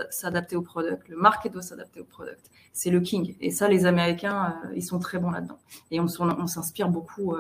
[0.10, 2.50] s'adapter au product, le market doit s'adapter au product.
[2.74, 3.36] C'est le king.
[3.42, 5.60] Et ça, les Américains, euh, ils sont très bons là-dedans.
[5.92, 7.36] Et on, on s'inspire beaucoup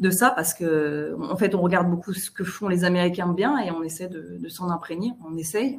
[0.00, 3.58] de ça parce que, en fait, on regarde beaucoup ce que font les Américains bien
[3.58, 5.12] et on essaie de, de s'en imprégner.
[5.28, 5.78] On essaye.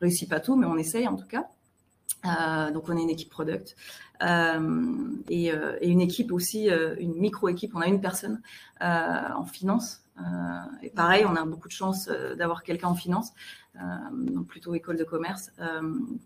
[0.00, 1.46] Réussit pas tout, mais on essaye en tout cas.
[2.26, 3.76] Euh, donc on est une équipe product
[4.22, 4.94] euh,
[5.30, 7.72] et, euh, et, une équipe aussi, une micro-équipe.
[7.74, 8.40] On a une personne
[8.80, 10.02] en finance.
[10.82, 13.32] et pareil, on a beaucoup de chance d'avoir quelqu'un en finance,
[14.12, 15.50] donc plutôt école de commerce,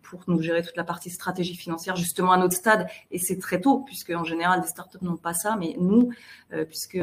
[0.03, 2.87] pour nous gérer toute la partie stratégie financière, justement à notre stade.
[3.11, 6.11] Et c'est très tôt, puisque en général des startups n'ont pas ça, mais nous,
[6.69, 6.99] puisque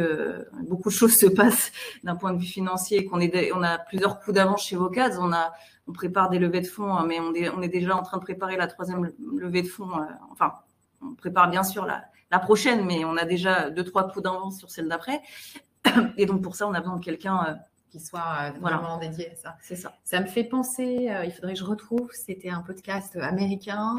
[0.67, 1.71] beaucoup de choses se passent
[2.03, 5.31] d'un point de vue financier, qu'on est, on a plusieurs coups d'avance chez Vocads, on
[5.31, 5.53] a
[5.87, 8.17] on prépare des levées de fonds, hein, mais on est, on est déjà en train
[8.17, 9.91] de préparer la troisième levée de fonds.
[9.91, 10.53] Euh, enfin,
[11.01, 14.57] on prépare bien sûr la, la, prochaine, mais on a déjà deux, trois coups d'avance
[14.57, 15.21] sur celle d'après.
[16.17, 17.53] Et donc, pour ça, on a besoin de quelqu'un euh,
[17.91, 19.57] qui soit vraiment dédié à ça.
[19.61, 19.93] C'est ça.
[20.03, 23.95] Ça me fait penser, il faudrait que je retrouve, c'était un podcast américain,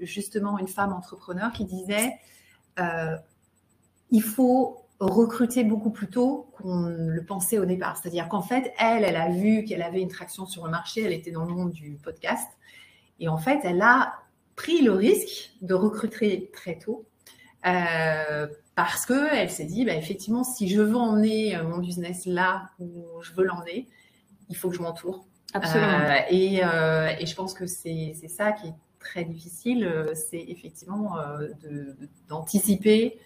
[0.00, 2.14] justement une femme entrepreneur qui disait
[4.12, 7.96] il faut recruter beaucoup plus tôt qu'on le pensait au départ.
[7.96, 11.12] C'est-à-dire qu'en fait, elle, elle a vu qu'elle avait une traction sur le marché, elle
[11.12, 12.48] était dans le monde du podcast.
[13.18, 14.14] Et en fait, elle a
[14.54, 17.04] pris le risque de recruter très tôt
[17.66, 23.04] euh, parce qu'elle s'est dit, bah, effectivement, si je veux emmener mon business là où
[23.22, 23.86] je veux l'emmener,
[24.48, 25.26] il faut que je m'entoure.
[25.54, 25.88] Absolument.
[25.88, 31.16] Euh, et, euh, et, je pense que c'est ça qui est très difficile, c'est effectivement
[32.28, 33.18] d'anticiper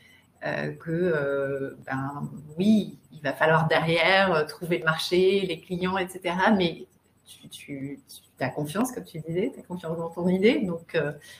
[0.44, 2.28] euh, que, euh, ben,
[2.58, 6.34] oui, il va falloir derrière euh, trouver le marché, les clients, etc.
[6.54, 6.86] Mais
[7.24, 7.98] tu, tu,
[8.38, 10.96] as confiance, comme tu disais, tu as confiance dans ton idée, donc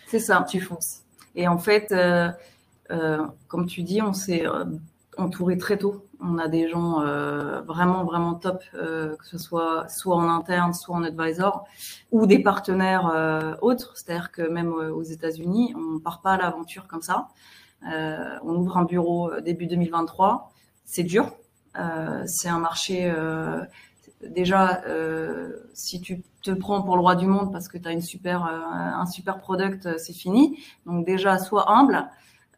[0.07, 1.03] c'est ça, tu fonces.
[1.35, 1.95] Et en fait,
[3.49, 4.45] comme tu dis, on s'est
[5.17, 6.05] entouré très tôt.
[6.21, 7.01] On a des gens
[7.67, 11.67] vraiment, vraiment top, que ce soit soit en interne, soit en advisor,
[12.13, 13.97] ou des partenaires autres.
[13.97, 17.29] C'est-à-dire que même aux États-Unis, on ne part pas à l'aventure comme ça.
[17.85, 20.51] Euh, on ouvre un bureau euh, début 2023.
[20.85, 21.37] C'est dur.
[21.79, 23.13] Euh, c'est un marché
[24.23, 24.83] déjà,
[25.75, 28.45] si tu te prends pour le roi du monde parce que tu as une super,
[28.45, 30.59] un super product, c'est fini.
[30.87, 32.09] Donc déjà, sois humble.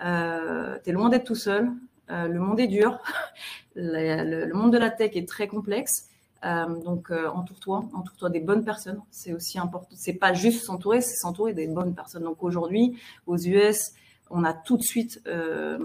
[0.03, 1.71] Euh, tu es loin d'être tout seul.
[2.09, 2.99] le monde est dur.
[3.75, 6.09] le, monde de la tech est très complexe.
[6.43, 9.01] donc entoure-toi, entoure-toi des bonnes personnes.
[9.11, 9.89] C'est aussi important.
[9.95, 12.25] C'est pas juste s'entourer, c'est s'entourer des bonnes personnes.
[12.25, 13.93] Donc aujourd'hui, aux US,
[14.31, 15.79] on a tout de suite euh,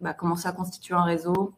[0.00, 1.54] bah, commencé à constituer un réseau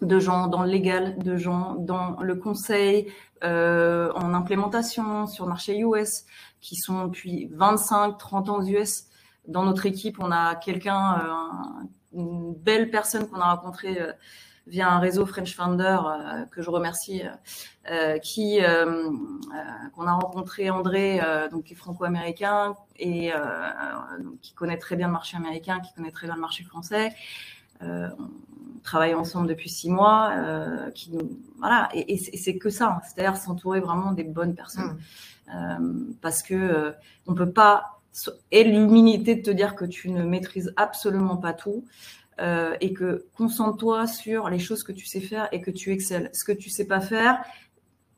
[0.00, 3.10] de gens dans le légal, de gens dans le conseil,
[3.42, 6.24] euh, en implémentation sur le marché US,
[6.60, 9.07] qui sont depuis 25-30 ans aux US.
[9.48, 13.98] Dans notre équipe, on a quelqu'un, euh, une belle personne qu'on a rencontrée
[14.66, 15.98] via un réseau French Founder
[16.50, 17.22] que je remercie,
[18.22, 23.38] qui qu'on a rencontré André, donc qui est franco-américain, et euh,
[24.42, 27.12] qui connaît très bien le marché américain, qui connaît très bien le marché français.
[27.82, 33.00] Euh, on travaille ensemble depuis six mois, euh, qui nous, voilà, et, c'est que ça,
[33.04, 34.98] c'est-à-dire s'entourer vraiment des bonnes personnes,
[35.48, 36.14] mm.
[36.20, 36.94] parce que
[37.26, 37.97] on peut pas
[38.50, 41.84] et l'humilité de te dire que tu ne maîtrises absolument pas tout.
[42.80, 46.30] et que concentre-toi sur les choses que tu sais faire et que tu excelles.
[46.32, 47.42] Ce que tu sais pas faire,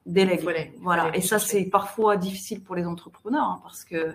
[0.04, 0.42] délègue.
[0.82, 1.10] Voilà.
[1.16, 4.14] et ça, c'est parfois difficile pour les entrepreneurs hein, parce que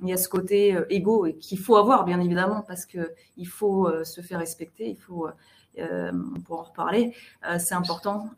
[0.00, 3.88] il y a ce côté euh, égo qu'il faut avoir, bien évidemment, parce qu'il faut
[3.88, 5.28] euh, se faire respecter, il faut,
[5.78, 7.14] euh, on pourra en reparler,
[7.58, 8.30] c'est important.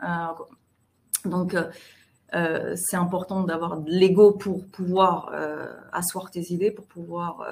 [1.24, 1.56] donc,
[2.32, 5.32] c'est important d'avoir de l'ego pour pouvoir
[5.92, 7.46] asseoir tes idées, pour pouvoir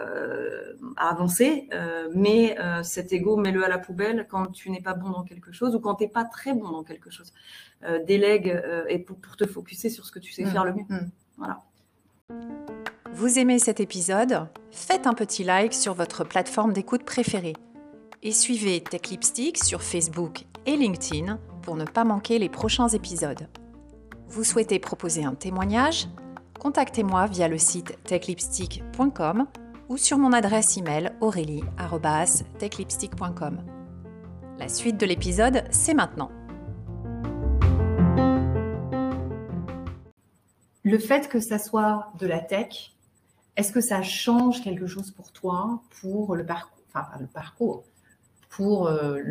[0.97, 1.69] avancer.
[2.15, 5.75] mais cet ego, mets-le à la poubelle quand tu n'es pas bon dans quelque chose
[5.75, 7.33] ou quand tu n'es pas très bon dans quelque chose.
[8.07, 10.51] délègue et pour, te focuser sur ce que tu sais mmh.
[10.51, 10.85] faire le mieux.
[10.89, 11.11] Mmh.
[11.39, 11.61] Voilà.
[13.13, 14.49] Vous aimez cet épisode?
[14.73, 17.55] Faites un petit like sur votre plateforme d'écoute préférée.
[18.25, 23.47] Et suivez Tech Lipstick sur Facebook et LinkedIn pour ne pas manquer les prochains épisodes.
[24.29, 26.07] Vous souhaitez proposer un témoignage?
[26.59, 29.47] Contactez-moi via le site techlipstick.com
[29.89, 33.65] ou sur mon adresse email aurélie.techlipstick.com.
[34.59, 36.31] La suite de l'épisode, c'est maintenant.
[40.85, 42.95] Le fait que ça soit de la tech,
[43.57, 47.85] est-ce que ça change quelque chose pour toi, pour le parcours, enfin le parcours,
[48.49, 49.23] pour euh,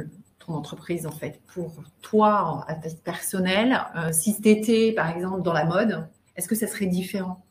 [0.45, 5.41] ton entreprise en fait, pour toi à titre personnel, euh, si tu étais par exemple
[5.41, 7.43] dans la mode, est-ce que ça serait différent?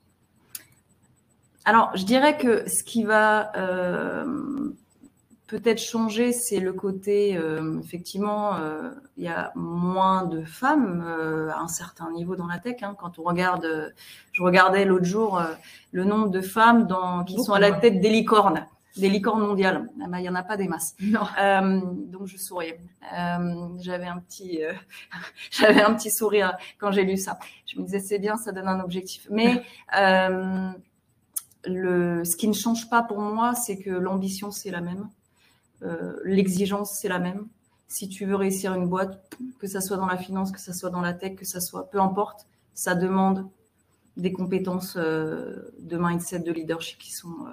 [1.64, 4.72] Alors, je dirais que ce qui va euh,
[5.46, 11.02] peut-être changer, c'est le côté, euh, effectivement, euh, il y a moins de femmes
[11.54, 12.82] à un certain niveau dans la tech.
[12.82, 12.96] Hein.
[12.98, 13.94] quand on regarde,
[14.32, 15.40] je regardais l'autre jour
[15.92, 19.88] le nombre de femmes dans, qui sont à la tête des licornes, des licornes mondiales.
[20.02, 20.94] Ah bah, il n'y en a pas des masses.
[20.98, 22.80] donc je souriais.
[23.78, 24.60] j'avais un petit,
[25.50, 27.38] j'avais un petit sourire quand j'ai lu ça.
[27.66, 29.26] Je me disais c'est bien, ça donne un objectif.
[29.30, 29.62] Mais
[31.64, 35.08] le, ce qui ne change pas pour moi, c'est que l'ambition c'est la même.
[35.82, 37.48] Euh, l'exigence, c'est la même.
[37.88, 40.90] Si tu veux réussir une boîte, que ça soit dans la finance, que ça soit
[40.90, 43.48] dans la tech, que ça soit, peu importe, ça demande
[44.16, 47.50] des compétences euh, de mindset, de leadership qui sont, euh,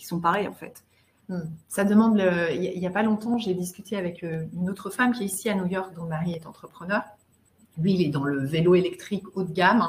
[0.00, 0.82] qui sont pareilles en fait.
[1.28, 1.48] Hmm.
[1.68, 2.16] Ça demande,
[2.52, 5.54] il n'y a pas longtemps, j'ai discuté avec une autre femme qui est ici à
[5.54, 7.02] New York, dont le mari est entrepreneur.
[7.78, 9.84] Lui, il est dans le vélo électrique haut de gamme.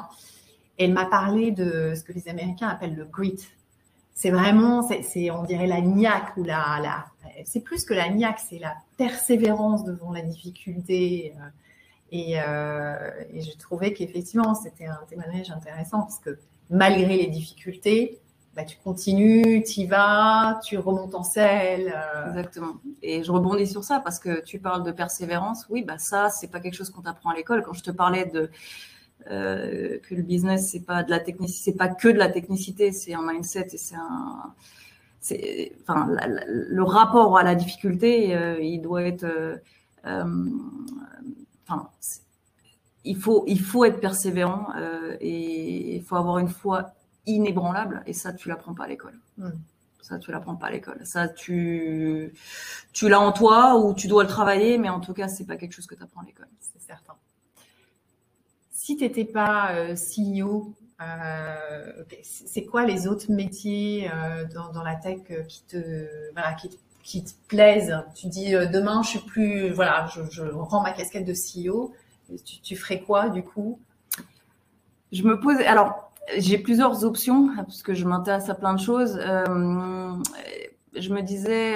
[0.77, 3.41] Elle m'a parlé de ce que les Américains appellent le grit.
[4.13, 7.05] C'est vraiment, c'est, on dirait la niaque ou la, la
[7.45, 11.33] c'est plus que la niaque, c'est la persévérance devant la difficulté.
[11.37, 11.49] Euh,
[12.13, 12.35] Et,
[13.35, 16.31] et je trouvais qu'effectivement, c'était un témoignage intéressant parce que
[16.69, 18.19] malgré les difficultés,
[18.55, 21.93] bah, tu continues, tu y vas, tu remontes en selle.
[22.27, 22.73] Exactement.
[23.01, 25.65] Et je rebondis sur ça parce que tu parles de persévérance.
[25.69, 27.63] Oui, bah ça, c'est pas quelque chose qu'on t'apprend à l'école.
[27.63, 28.49] Quand je te parlais de
[29.29, 32.91] euh, que le business c'est pas de la technicité, c'est pas que de la technicité,
[32.91, 34.53] c'est un mindset et c'est un,
[35.19, 36.09] c'est, enfin,
[36.47, 39.25] le rapport à la difficulté, euh, il doit être,
[40.05, 40.25] euh,
[41.67, 41.89] enfin,
[43.03, 44.67] il faut, il faut être persévérant
[45.19, 46.93] et il faut avoir une foi
[47.25, 49.19] inébranlable et ça, tu l'apprends pas à l'école.
[50.01, 51.05] Ça, tu l'apprends pas à l'école.
[51.05, 52.33] Ça, tu,
[52.91, 55.57] tu l'as en toi ou tu dois le travailler, mais en tout cas, c'est pas
[55.57, 56.49] quelque chose que tu apprends à l'école.
[56.59, 57.15] C'est certain
[58.81, 64.95] si tu n'étais pas euh, CEO, euh, c'est quoi les autres métiers euh, dans, la
[64.95, 66.07] tech qui te,
[67.03, 67.95] qui, te plaisent?
[68.15, 71.93] Tu dis demain, je suis plus, voilà, je, rends ma casquette de CEO.
[72.63, 73.79] Tu, ferais quoi du coup?
[75.11, 75.57] Je me pose.
[75.67, 79.19] Alors, j'ai plusieurs options parce que je m'intéresse à plein de choses.
[79.19, 81.75] je me disais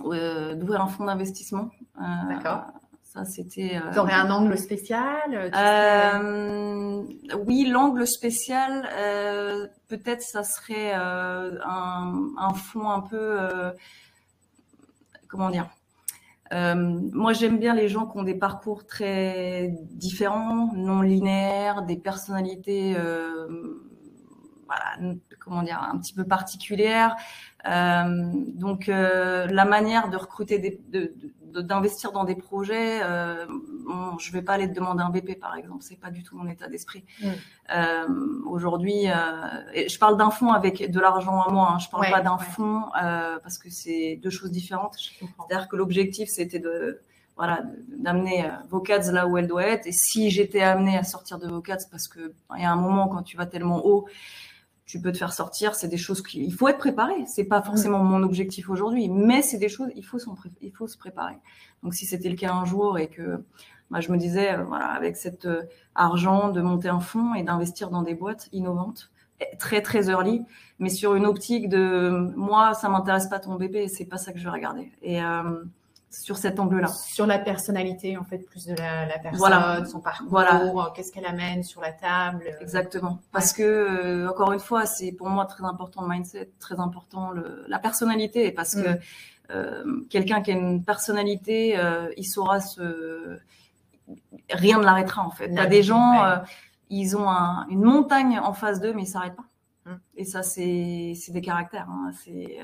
[0.00, 1.70] d'ouvrir un fonds d'investissement.
[2.28, 2.66] D'accord
[3.24, 3.76] c'était.
[3.76, 8.88] Euh, tu aurais un angle spécial euh, euh, Oui, l'angle spécial,
[9.88, 13.38] peut-être ça serait un, un, fond un peu.
[15.28, 15.68] comment dire
[16.52, 22.96] moi, j'aime bien les gens qui ont des parcours très différents, non linéaires, des personnalités,
[24.66, 27.16] voilà, comment dire, un petit peu particulières.
[27.64, 31.12] donc, la manière de recruter des, de,
[31.60, 33.00] d'investir dans des projets.
[33.02, 33.46] Euh,
[34.18, 36.48] je vais pas aller te demander un BP par exemple, c'est pas du tout mon
[36.48, 37.04] état d'esprit.
[37.22, 37.28] Mm.
[37.74, 38.06] Euh,
[38.46, 42.20] aujourd'hui, euh, je parle d'un fonds avec de l'argent à moi, hein, je parle pas
[42.20, 44.96] d'un fonds euh, parce que c'est deux choses différentes.
[44.96, 47.00] C'est-à-dire que l'objectif c'était de
[47.36, 48.50] voilà, d'amener
[49.12, 49.86] là où elle doit être.
[49.86, 53.08] Et si j'étais amenée à sortir de Vocads, parce que il y a un moment
[53.08, 54.06] quand tu vas tellement haut,
[54.86, 55.74] tu peux te faire sortir.
[55.74, 57.14] C'est des choses qu'il faut être préparé.
[57.26, 60.18] C'est pas forcément mon objectif aujourd'hui, mais c'est des choses il faut
[60.62, 61.36] il faut se préparer.
[61.82, 63.44] Donc si c'était le cas un jour et que
[63.90, 65.62] bah, je me disais euh, voilà avec cet euh,
[65.94, 69.10] argent de monter un fonds et d'investir dans des boîtes innovantes
[69.58, 70.42] très très early,
[70.78, 74.38] mais sur une optique de moi ça m'intéresse pas ton bébé, c'est pas ça que
[74.38, 74.90] je vais regarder.
[75.02, 75.62] Et euh,
[76.22, 76.88] sur cet angle-là.
[76.88, 80.64] Sur la personnalité, en fait, plus de la, la personne, son parcours, voilà.
[80.64, 82.44] Euh, qu'est-ce qu'elle amène sur la table.
[82.46, 83.20] Euh, Exactement.
[83.32, 87.30] Parce que, euh, encore une fois, c'est pour moi très important le mindset, très important
[87.30, 88.98] le, la personnalité, parce que mm.
[89.50, 93.38] euh, quelqu'un qui a une personnalité, euh, il saura se...
[94.50, 95.48] Rien ne l'arrêtera, en fait.
[95.48, 96.22] Il y a des gens,
[96.90, 99.46] ils ont un, une montagne en face d'eux, mais ils s'arrêtent pas.
[100.16, 101.88] Et ça, c'est des caractères.
[101.88, 102.10] Hein.
[102.24, 102.58] C'est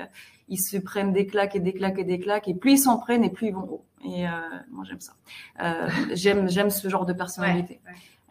[0.49, 2.97] ils se prennent des claques et des claques et des claques, et plus ils s'en
[2.97, 3.85] prennent, et plus ils vont haut.
[4.05, 4.31] Et euh,
[4.71, 5.13] moi, j'aime ça.
[5.61, 7.79] Euh, j'aime j'aime ce genre de personnalité.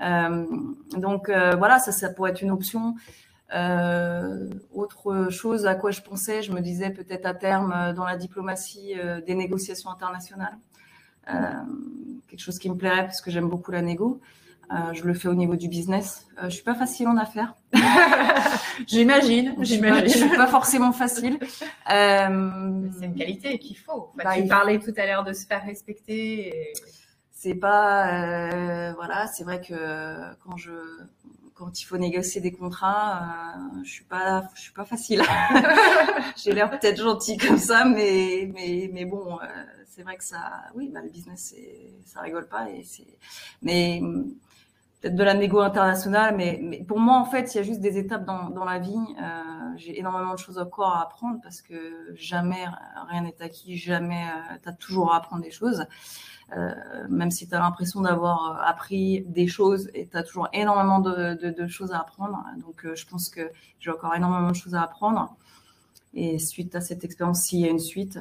[0.02, 0.46] Euh,
[0.96, 2.94] donc euh, voilà, ça, ça pourrait être une option.
[3.55, 8.16] Euh, autre chose à quoi je pensais, je me disais peut-être à terme dans la
[8.16, 8.94] diplomatie
[9.26, 10.57] des négociations internationales.
[11.26, 14.20] quelque chose qui me plairait parce que j'aime beaucoup la négo.
[14.72, 16.26] Euh, je le fais au niveau du business.
[16.38, 17.54] Euh, je suis pas facile en affaires.
[18.87, 19.54] j'imagine.
[19.61, 20.08] J'imagine.
[20.08, 21.38] Je suis pas forcément facile.
[21.90, 24.11] Euh, c'est une qualité qu'il faut.
[24.14, 26.72] Bah, tu parlais tout à l'heure de se faire respecter.
[27.32, 29.26] C'est pas euh, voilà.
[29.26, 30.72] C'est vrai que quand je
[31.54, 35.22] quand il faut négocier des contrats, euh, je suis pas je suis pas facile.
[36.42, 39.38] J'ai l'air peut-être gentil comme ça, mais mais mais bon.
[39.87, 41.54] c'est vrai que ça, oui, bah, le business,
[42.06, 42.82] ça rigole pas et
[43.61, 44.00] mais
[45.02, 47.98] peut-être de la négo internationale, mais, pour moi, en fait, il y a juste des
[47.98, 48.94] étapes dans, la vie.
[48.94, 49.42] Euh,
[49.76, 52.64] j'ai énormément de choses encore à apprendre parce que jamais
[53.08, 55.84] rien n'est acquis, jamais euh, tu as toujours à apprendre des choses.
[56.56, 56.72] Euh,
[57.08, 61.66] même si tu as l'impression d'avoir appris des choses et tu as toujours énormément de,
[61.66, 62.44] choses à apprendre.
[62.60, 65.34] Donc, je pense que j'ai encore énormément de choses à apprendre.
[66.14, 68.20] Et suite à cette expérience, s'il y a une suite,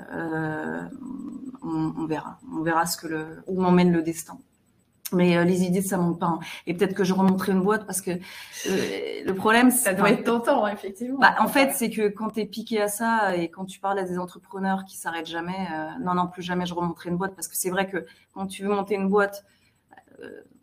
[1.61, 2.39] on, verra.
[2.51, 2.85] On verra
[3.47, 4.39] où m'emmène le destin.
[5.11, 6.27] Mais euh, les idées, ça monte pas.
[6.27, 6.39] Hein.
[6.67, 10.23] Et peut-être que je remonterai une boîte parce que euh, le problème, ça doit être
[10.23, 11.19] tentant, effectivement.
[11.19, 13.99] Bah, en fait, c'est que quand tu es piqué à ça et quand tu parles
[13.99, 17.35] à des entrepreneurs qui s'arrêtent jamais, euh, non, non, plus jamais je remonterai une boîte
[17.35, 19.45] parce que c'est vrai que quand tu veux monter une boîte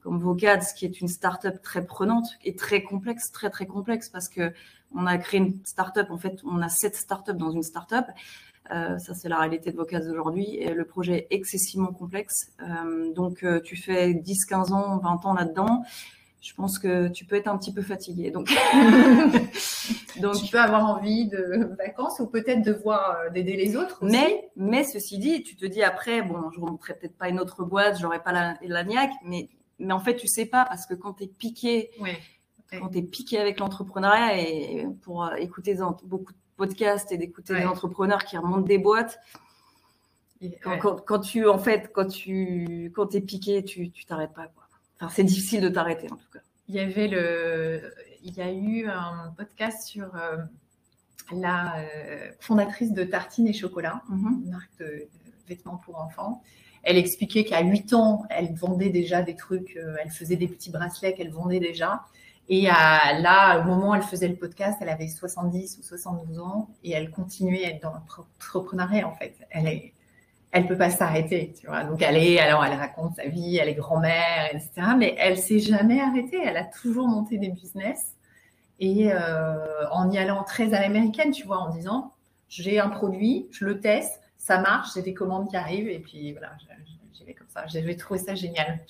[0.03, 4.29] comme Vocads, qui est une start-up très prenante et très complexe, très très complexe parce
[4.29, 4.53] que
[4.95, 6.09] on a créé une start-up.
[6.11, 8.07] En fait, on a sept start-up dans une start-up.
[8.71, 10.57] Euh, ça, c'est la réalité de Vocaz aujourd'hui.
[10.57, 12.53] Et le projet est excessivement complexe.
[12.61, 15.83] Euh, donc, euh, tu fais 10, 15 ans, 20 ans là-dedans.
[16.41, 18.31] Je pense que tu peux être un petit peu fatigué.
[18.31, 18.49] Donc,
[20.21, 24.03] Donc, tu peux avoir envie de vacances ou peut-être de voir d'aider les autres.
[24.03, 24.13] Aussi?
[24.13, 27.65] Mais, mais ceci dit, tu te dis après, bon, je remonterai peut-être pas une autre
[27.65, 29.49] boîte, j'aurais pas la, la niaque, mais,
[29.79, 31.91] mais en fait, tu sais pas parce que quand tu es piqué,
[32.71, 37.65] quand tu es piqué avec l'entrepreneuriat et pour écouter beaucoup de podcasts et d'écouter des
[37.65, 39.19] entrepreneurs qui remontent des boîtes,
[40.63, 44.47] quand, quand, tu, en fait, quand tu quand es piqué, tu t'arrêtes pas.
[44.49, 44.69] Quoi.
[45.01, 46.41] Enfin, c'est difficile de t'arrêter en tout cas.
[46.69, 47.81] Il y avait le,
[48.23, 50.37] il y a eu un podcast sur euh,
[51.33, 54.45] la euh, fondatrice de Tartine et Chocolat, mm-hmm.
[54.45, 55.09] une marque de,
[55.49, 56.43] vêtements pour enfants.
[56.83, 60.71] Elle expliquait qu'à 8 ans, elle vendait déjà des trucs, euh, elle faisait des petits
[60.71, 62.05] bracelets qu'elle vendait déjà.
[62.51, 66.71] Et là, au moment où elle faisait le podcast, elle avait 70 ou 72 ans
[66.83, 69.35] et elle continuait à être dans l'entrepreneuriat en fait.
[69.51, 69.93] Elle est,
[70.67, 71.53] peut pas s'arrêter.
[71.89, 74.71] Donc elle est, alors elle raconte sa vie, elle est grand-mère, etc.
[74.97, 76.39] Mais elle s'est jamais arrêtée.
[76.43, 78.15] Elle a toujours monté des business
[78.81, 82.13] et euh, en y allant très à l'américaine, tu vois, en disant
[82.49, 86.33] j'ai un produit, je le teste, ça marche, j'ai des commandes qui arrivent et puis
[86.33, 86.53] voilà,
[87.13, 87.67] j'y vais comme ça.
[87.67, 88.81] J'avais trouvé ça génial.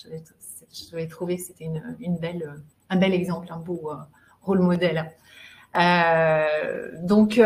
[0.90, 3.96] J'avais trouvé c'était une, une, belle, un bel exemple, un beau euh,
[4.42, 5.12] rôle modèle.
[5.76, 7.40] Euh, donc,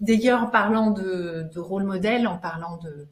[0.00, 3.08] d'ailleurs, en parlant de, rôle modèle, en parlant de,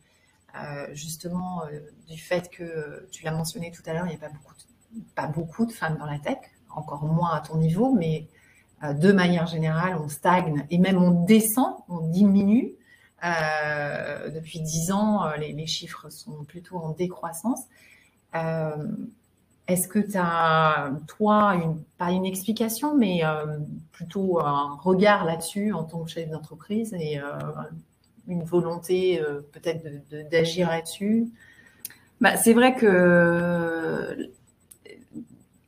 [0.54, 4.18] euh, justement euh, du fait que tu l'as mentionné tout à l'heure, il n'y a
[4.18, 6.38] pas beaucoup, de, pas beaucoup de femmes dans la tech,
[6.74, 8.28] encore moins à ton niveau, mais
[8.82, 12.72] de manière générale, on stagne et même on descend, on diminue.
[13.22, 17.60] Depuis dix ans, les, chiffres sont plutôt en décroissance.
[19.72, 23.58] Euh, Est-ce que tu as, toi, une, pas une explication, mais euh,
[23.92, 27.20] plutôt un regard là-dessus en tant que chef d'entreprise et
[28.28, 29.84] une volonté euh, peut-être
[30.30, 31.28] d'agir là-dessus?
[32.20, 34.30] Bah, C'est vrai que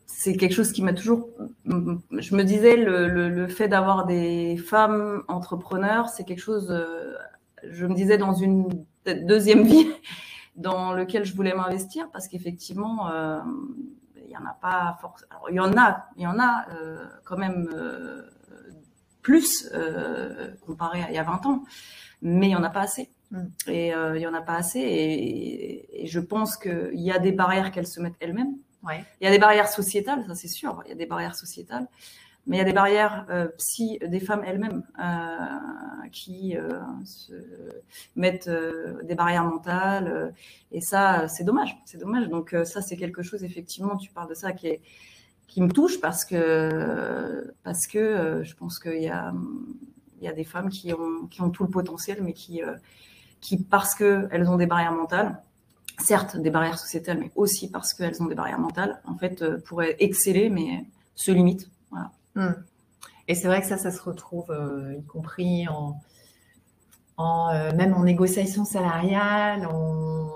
[0.06, 1.28] c'est quelque chose qui m'a toujours.
[1.66, 6.68] Je me disais, le, le, fait d'avoir des femmes entrepreneurs, c'est quelque chose.
[6.70, 7.14] Euh,
[7.62, 8.68] je me disais dans une
[9.04, 9.86] deuxième vie
[10.56, 13.40] dans lequel je voulais m'investir parce qu'effectivement, euh,
[14.16, 15.30] il y en a pas forcément.
[15.30, 16.66] Alors, il y en a, il y en a
[17.24, 17.68] quand même
[19.22, 19.70] plus
[20.66, 21.64] comparé à il y a 20 ans
[22.24, 23.10] mais il n'y en a pas assez.
[23.30, 23.44] Mm.
[23.68, 24.80] Et euh, il n'y en a pas assez.
[24.80, 28.54] Et, je pense qu'il y a des barrières qu'elles se mettent elles-mêmes.
[28.82, 29.04] Ouais.
[29.20, 30.82] Il y a des barrières sociétales, ça c'est sûr.
[30.86, 31.86] Il y a des barrières sociétales.
[32.46, 37.32] Mais il y a des barrières euh, psy des femmes elles-mêmes euh, qui euh, se
[38.16, 40.34] mettent euh, des barrières mentales.
[40.70, 41.76] et ça, c'est dommage.
[41.86, 42.28] C'est dommage.
[42.28, 44.82] Donc ça, c'est quelque chose, effectivement, tu parles de ça qui est
[45.46, 49.32] qui me touche parce que parce que je pense qu'il y a
[50.20, 52.62] y a des femmes qui ont, qui ont tout le potentiel, mais qui,
[53.42, 55.42] qui parce qu'elles ont des barrières mentales,
[55.98, 59.96] certes des barrières sociétales, mais aussi parce qu'elles ont des barrières mentales, en fait, pourraient
[59.98, 61.68] exceller, mais se limitent.
[62.34, 62.52] Hmm.
[63.28, 66.00] Et c'est vrai que ça, ça se retrouve, euh, y compris en,
[67.16, 70.28] en même en négociation salariale, en,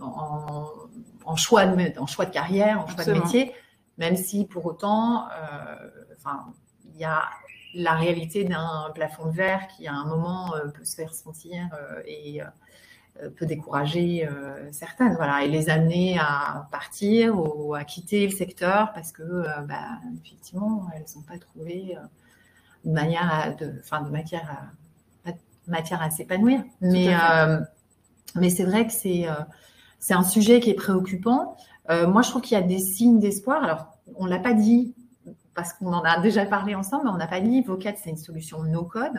[0.00, 3.52] en, choix, de, en choix de carrière, en choix de métier,
[3.98, 5.28] même si pour autant,
[6.16, 6.46] enfin,
[6.94, 7.22] il y a
[7.74, 11.68] la réalité d'un plafond de verre qui, à un moment, euh, peut se faire sentir
[11.74, 12.46] euh, et euh,
[13.36, 14.28] peut décourager
[14.72, 19.98] certaines, voilà, et les amener à partir ou à quitter le secteur parce que, bah,
[20.24, 21.96] effectivement, elles n'ont pas trouvé
[22.84, 24.72] de manière, à, de, matière
[25.26, 25.32] à,
[25.68, 26.62] matière à s'épanouir.
[26.80, 27.14] Mais,
[28.34, 29.26] mais c'est vrai que c'est
[29.98, 31.56] c'est un sujet qui est préoccupant.
[31.88, 33.62] moi, je trouve qu'il y a des signes d'espoir.
[33.62, 34.94] Alors, on l'a pas dit
[35.54, 38.16] parce qu'on en a déjà parlé ensemble, mais on n'a pas dit Vocat, c'est une
[38.16, 39.12] solution no-code.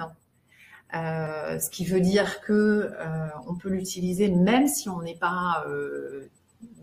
[0.94, 5.64] Euh, ce qui veut dire que euh, on peut l'utiliser même si on n'est pas
[5.68, 6.30] euh,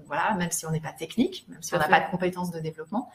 [0.06, 2.58] voilà, même si on n'est pas technique, même si on n'a pas de compétences de
[2.58, 3.08] développement.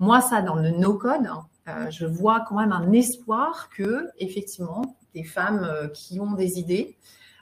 [0.00, 1.28] Moi, ça, dans le no-code,
[1.68, 6.96] euh, je vois quand même un espoir que, effectivement, des femmes qui ont des idées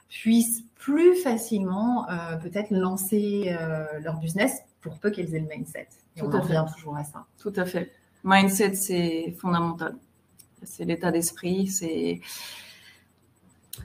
[0.09, 2.07] puissent plus facilement
[2.41, 3.55] peut-être lancer
[4.01, 5.87] leur business pour peu qu'elles aient le mindset.
[6.15, 7.25] Et Tout on revient toujours à ça.
[7.37, 7.91] Tout à fait.
[8.23, 9.95] Mindset, c'est fondamental.
[10.63, 12.21] C'est l'état d'esprit, c'est.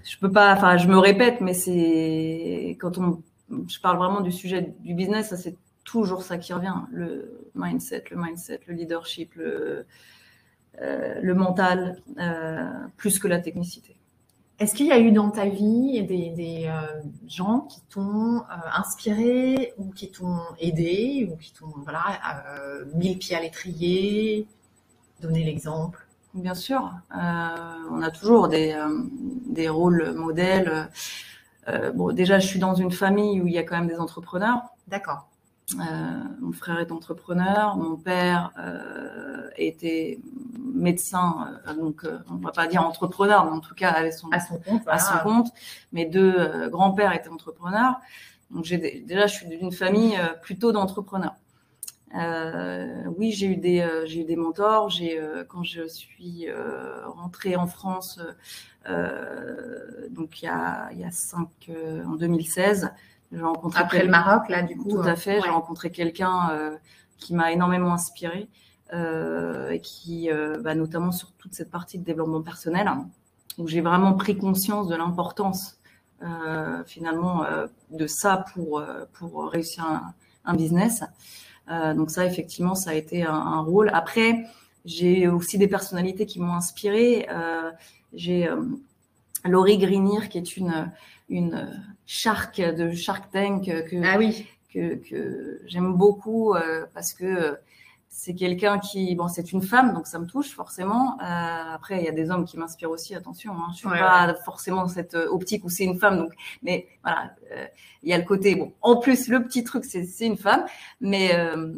[0.03, 3.23] Je peux pas, enfin, je me répète, mais c'est quand on,
[3.69, 6.75] je parle vraiment du sujet du business, c'est toujours ça qui revient.
[6.91, 9.87] Le mindset, le mindset, le leadership, le,
[10.81, 13.97] euh, mental, euh, plus que la technicité.
[14.59, 18.43] Est-ce qu'il y a eu dans ta vie des, des euh, gens qui t'ont
[18.73, 22.21] inspiré ou qui t'ont aidé ou qui t'ont voilà,
[22.95, 24.47] mis le pied à l'étrier,
[25.21, 26.04] donné l'exemple?
[26.35, 28.77] Bien sûr, on a toujours des,
[29.47, 30.89] des rôles modèles.
[31.95, 34.63] bon, déjà, je suis dans une famille où il y a quand même des entrepreneurs.
[34.89, 35.29] D'accord.
[36.41, 38.51] mon frère est entrepreneur, mon père
[39.57, 40.19] était
[40.59, 44.59] médecin, donc on va pas dire entrepreneur, mais en tout cas avait son, à son
[44.59, 44.83] compte.
[44.87, 45.53] À son compte.
[45.93, 48.01] Mes deux grands-pères étaient entrepreneurs.
[48.51, 51.37] Donc déjà, je suis d'une famille plutôt d'entrepreneurs.
[52.15, 54.89] Euh, oui, j'ai eu des euh, j'ai eu des mentors.
[54.89, 56.47] J'ai euh, quand je suis
[57.05, 58.21] rentrée en France,
[60.11, 61.71] donc il y a il y a cinq
[62.07, 62.93] en 2016,
[63.33, 64.91] j'ai rencontré après le Maroc là du coup.
[64.91, 66.79] Tout à fait, j'ai rencontré quelqu'un
[67.19, 68.49] qui m'a énormément inspiré
[68.93, 70.29] et qui
[70.61, 72.91] bah, notamment sur toute cette partie de développement personnel
[73.59, 75.79] où j'ai vraiment pris conscience de l'importance
[76.87, 77.45] finalement
[77.91, 78.83] de ça pour
[79.15, 81.03] pour réussir un, un business.
[81.71, 83.91] Euh, donc ça, effectivement, ça a été un, rôle.
[83.93, 84.45] Après,
[84.85, 87.27] j'ai aussi des personnalités qui m'ont inspirée.
[87.31, 87.71] Euh,
[88.13, 88.63] j'ai euh,
[89.45, 90.91] Laurie Greenir, qui est une
[91.31, 94.47] une shark de Shark Tank que ah oui.
[94.73, 96.55] que, que j'aime beaucoup
[96.93, 97.57] parce que
[98.17, 101.19] c'est quelqu'un qui, bon, c'est une femme, donc ça me touche forcément.
[101.21, 103.53] Euh, après, il y a des hommes qui m'inspirent aussi, attention.
[103.55, 106.87] Hein, je suis pas forcément dans cette euh, optique où c'est une femme, donc, mais
[107.03, 107.67] voilà, euh,
[108.05, 110.65] il y a le côté, bon, en plus, le petit truc, c'est, c'est une femme,
[111.01, 111.73] mais euh,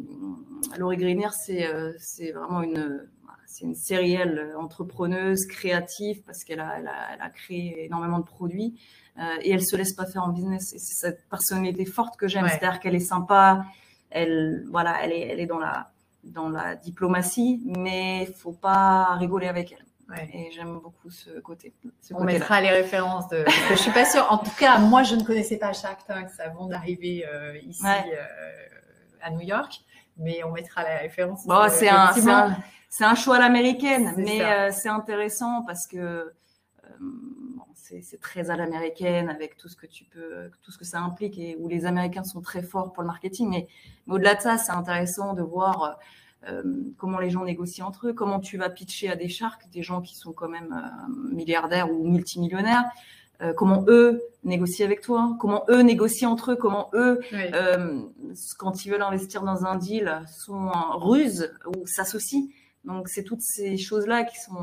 [0.76, 3.08] Laurie Grenier, c'est, euh, c'est vraiment une,
[3.46, 8.26] c'est une sérielle entrepreneuse, créative, parce qu'elle a, elle a, elle a créé énormément de
[8.26, 8.78] produits
[9.40, 10.74] et elle se laisse pas faire en business.
[10.74, 13.64] Et c'est cette personnalité forte que j'aime, c'est-à-dire qu'elle est sympa,
[14.10, 15.90] elle, voilà, elle est, elle est dans la
[16.26, 19.86] dans la diplomatie, mais faut pas rigoler avec elle.
[20.32, 21.74] Et j'aime beaucoup ce côté.
[22.12, 23.28] On mettra les références.
[23.28, 23.44] De...
[23.70, 24.26] je suis pas sûre.
[24.30, 28.22] En tout cas, moi, je ne connaissais pas Shark Tank avant d'arriver euh, ici euh,
[29.20, 29.80] à New York,
[30.16, 31.44] mais on mettra les références.
[31.46, 32.12] Bon, c'est un,
[33.00, 36.32] un, choix à l'américaine, mais euh, c'est intéressant parce que
[38.02, 41.38] c'est très à l'américaine avec tout ce que tu peux, tout ce que ça implique
[41.38, 43.48] et où les Américains sont très forts pour le marketing.
[43.48, 43.68] Mais,
[44.08, 45.98] au-delà de ça, c'est intéressant de voir
[46.48, 46.62] euh,
[46.96, 50.00] comment les gens négocient entre eux, comment tu vas pitcher à des sharks, des gens
[50.00, 52.84] qui sont quand même euh, milliardaires ou multimillionnaires.
[53.42, 57.20] Euh, comment eux négocient avec toi, comment eux négocient entre eux, comment eux,
[58.56, 62.48] quand ils veulent investir dans un deal, sont en ruse ou s'associent.
[62.84, 64.56] Donc c'est toutes ces choses-là qui sont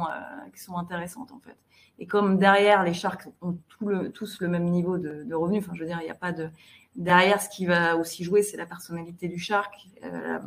[0.56, 1.58] qui sont intéressantes en fait.
[2.00, 5.64] Et comme derrière, les sharks ont tout le, tous le même niveau de, de revenus,
[5.64, 6.50] enfin, je veux dire, il n'y a pas de.
[6.96, 9.74] Derrière, ce qui va aussi jouer, c'est la personnalité du shark,
[10.04, 10.40] euh,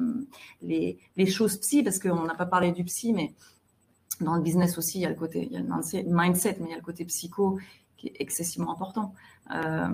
[0.62, 3.32] les, les choses psy, parce qu'on n'a pas parlé du psy, mais
[4.20, 5.66] dans le business aussi, il y a le côté, il y a le
[6.08, 7.58] mindset, mais il y a le côté psycho
[7.96, 9.14] qui est excessivement important
[9.54, 9.88] euh,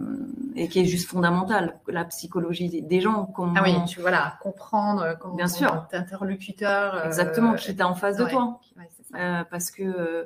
[0.56, 1.78] et qui est juste fondamental.
[1.88, 7.06] La psychologie des gens, comment ah oui, tu voilà, comprendre comment bien sûr interlocuteur euh,
[7.06, 8.88] exactement qui est en face de toi, ouais,
[9.18, 10.24] euh, parce que euh,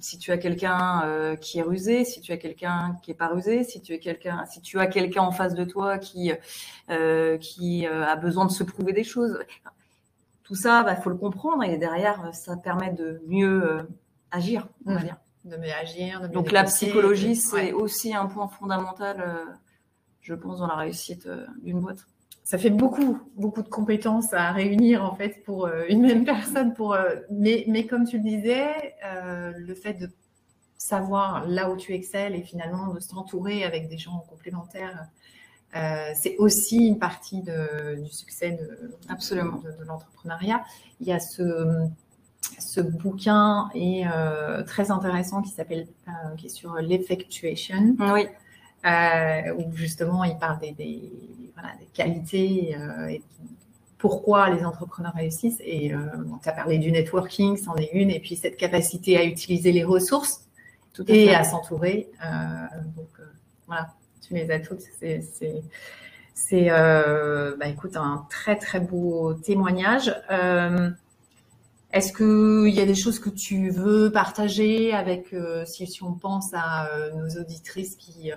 [0.00, 3.28] si tu as quelqu'un euh, qui est rusé, si tu as quelqu'un qui est pas
[3.28, 6.32] rusé, si tu es quelqu'un, si tu as quelqu'un en face de toi qui
[6.90, 9.38] euh, qui a besoin de se prouver des choses,
[10.42, 13.86] tout ça, il bah, faut le comprendre et derrière, ça permet de mieux
[14.30, 15.04] agir, on va mmh.
[15.04, 15.16] dire.
[15.44, 16.20] De mieux agir.
[16.20, 19.56] De mieux Donc la psychologie, c'est aussi un point fondamental,
[20.20, 21.28] je pense, dans la réussite
[21.62, 22.06] d'une boîte
[22.44, 26.74] ça fait beaucoup, beaucoup de compétences à réunir en fait pour euh, une même personne.
[26.74, 30.10] Pour, euh, mais, mais comme tu le disais, euh, le fait de
[30.76, 35.08] savoir là où tu excelles et finalement de s'entourer avec des gens complémentaires,
[36.14, 39.56] c'est aussi une partie de, du succès de, Absolument.
[39.56, 40.62] de, l'entrepreneuriat.
[41.00, 41.88] Il y a ce,
[42.60, 44.04] ce bouquin est
[44.66, 45.88] très intéressant qui s'appelle
[46.36, 47.96] qui est sur l'effectuation.
[47.98, 48.28] Oui.
[48.84, 51.10] Où justement il parle des, des
[51.78, 53.22] des qualités euh, et
[53.98, 55.62] pourquoi les entrepreneurs réussissent.
[55.64, 55.98] Et euh,
[56.42, 59.84] tu as parlé du networking, c'en est une, et puis cette capacité à utiliser les
[59.84, 60.46] ressources
[61.08, 62.10] et à s'entourer.
[62.24, 62.26] Euh,
[62.96, 63.08] donc
[63.66, 63.88] voilà,
[64.26, 64.82] tu les as toutes.
[66.34, 70.14] C'est, bah, écoute, un très très beau témoignage.
[71.92, 76.50] Est-ce qu'il y a des choses que tu veux partager avec, si, si, on pense
[76.52, 78.32] à nos auditrices qui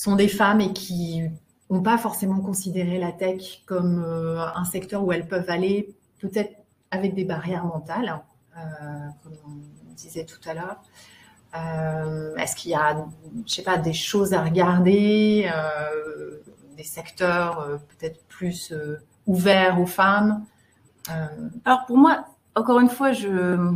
[0.00, 1.28] sont des femmes et qui
[1.68, 6.56] n'ont pas forcément considéré la tech comme euh, un secteur où elles peuvent aller, peut-être
[6.90, 8.18] avec des barrières mentales,
[8.56, 8.60] euh,
[9.22, 10.80] comme on disait tout à l'heure.
[11.54, 13.06] Euh, est-ce qu'il y a,
[13.46, 15.50] je sais pas, des choses à regarder,
[16.78, 18.72] des secteurs peut-être plus
[19.26, 20.46] ouverts aux femmes
[21.66, 22.24] Alors pour moi,
[22.54, 23.74] encore une fois, je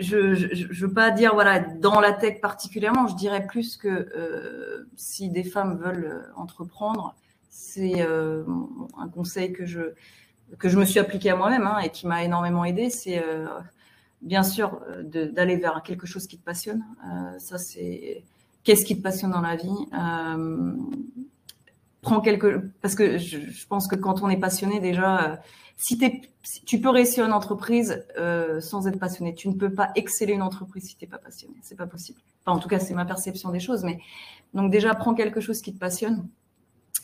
[0.00, 4.88] je ne veux pas dire voilà dans la tech particulièrement, je dirais plus que euh,
[4.96, 7.14] si des femmes veulent euh, entreprendre,
[7.50, 8.44] c'est euh,
[8.98, 9.80] un conseil que je
[10.58, 13.24] que je me suis appliqué à moi-même hein, et qui m'a énormément aidé, c'est
[14.20, 16.84] bien sûr d'aller vers quelque chose qui te passionne.
[17.38, 18.22] ça c'est
[18.62, 19.70] qu'est-ce qui te passionne dans la vie
[22.02, 25.40] prends quelques parce que je, je, pense que quand on est passionné déjà
[25.82, 25.98] si,
[26.64, 29.34] tu peux réussir une entreprise euh, sans être passionné.
[29.34, 31.54] Tu ne peux pas exceller une entreprise si tu n'es pas passionné.
[31.60, 32.20] C'est pas possible.
[32.44, 33.82] Enfin, en tout cas, c'est ma perception des choses.
[33.82, 33.98] Mais
[34.54, 36.28] donc déjà, prends quelque chose qui te passionne.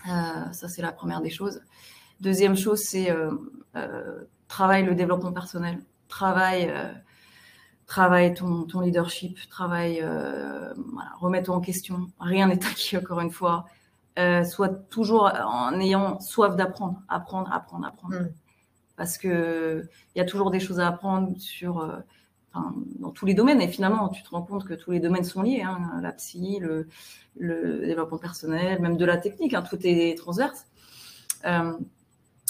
[0.09, 1.61] Euh, ça, c'est la première des choses.
[2.21, 3.33] Deuxième chose, c'est euh,
[3.75, 5.79] euh travaille le développement personnel.
[6.09, 6.73] Travaille,
[7.87, 9.37] travaille ton, leadership.
[9.51, 12.07] Travaille, voilà, remets-toi en question.
[12.19, 13.67] Rien n'est acquis encore une fois.
[14.17, 18.21] sois toujours en ayant soif d'apprendre, apprendre, apprendre, apprendre.
[18.21, 18.29] Mm
[18.99, 21.97] parce que il y a toujours des choses à apprendre sur euh,
[22.99, 23.63] dans tous les domaines.
[23.63, 25.63] Et finalement, tu te rends compte que tous les domaines sont liés.
[25.63, 26.89] Hein, la psy, le,
[27.39, 30.67] développement personnel, même de la technique, hein, tout est transverse.
[31.47, 31.73] Euh,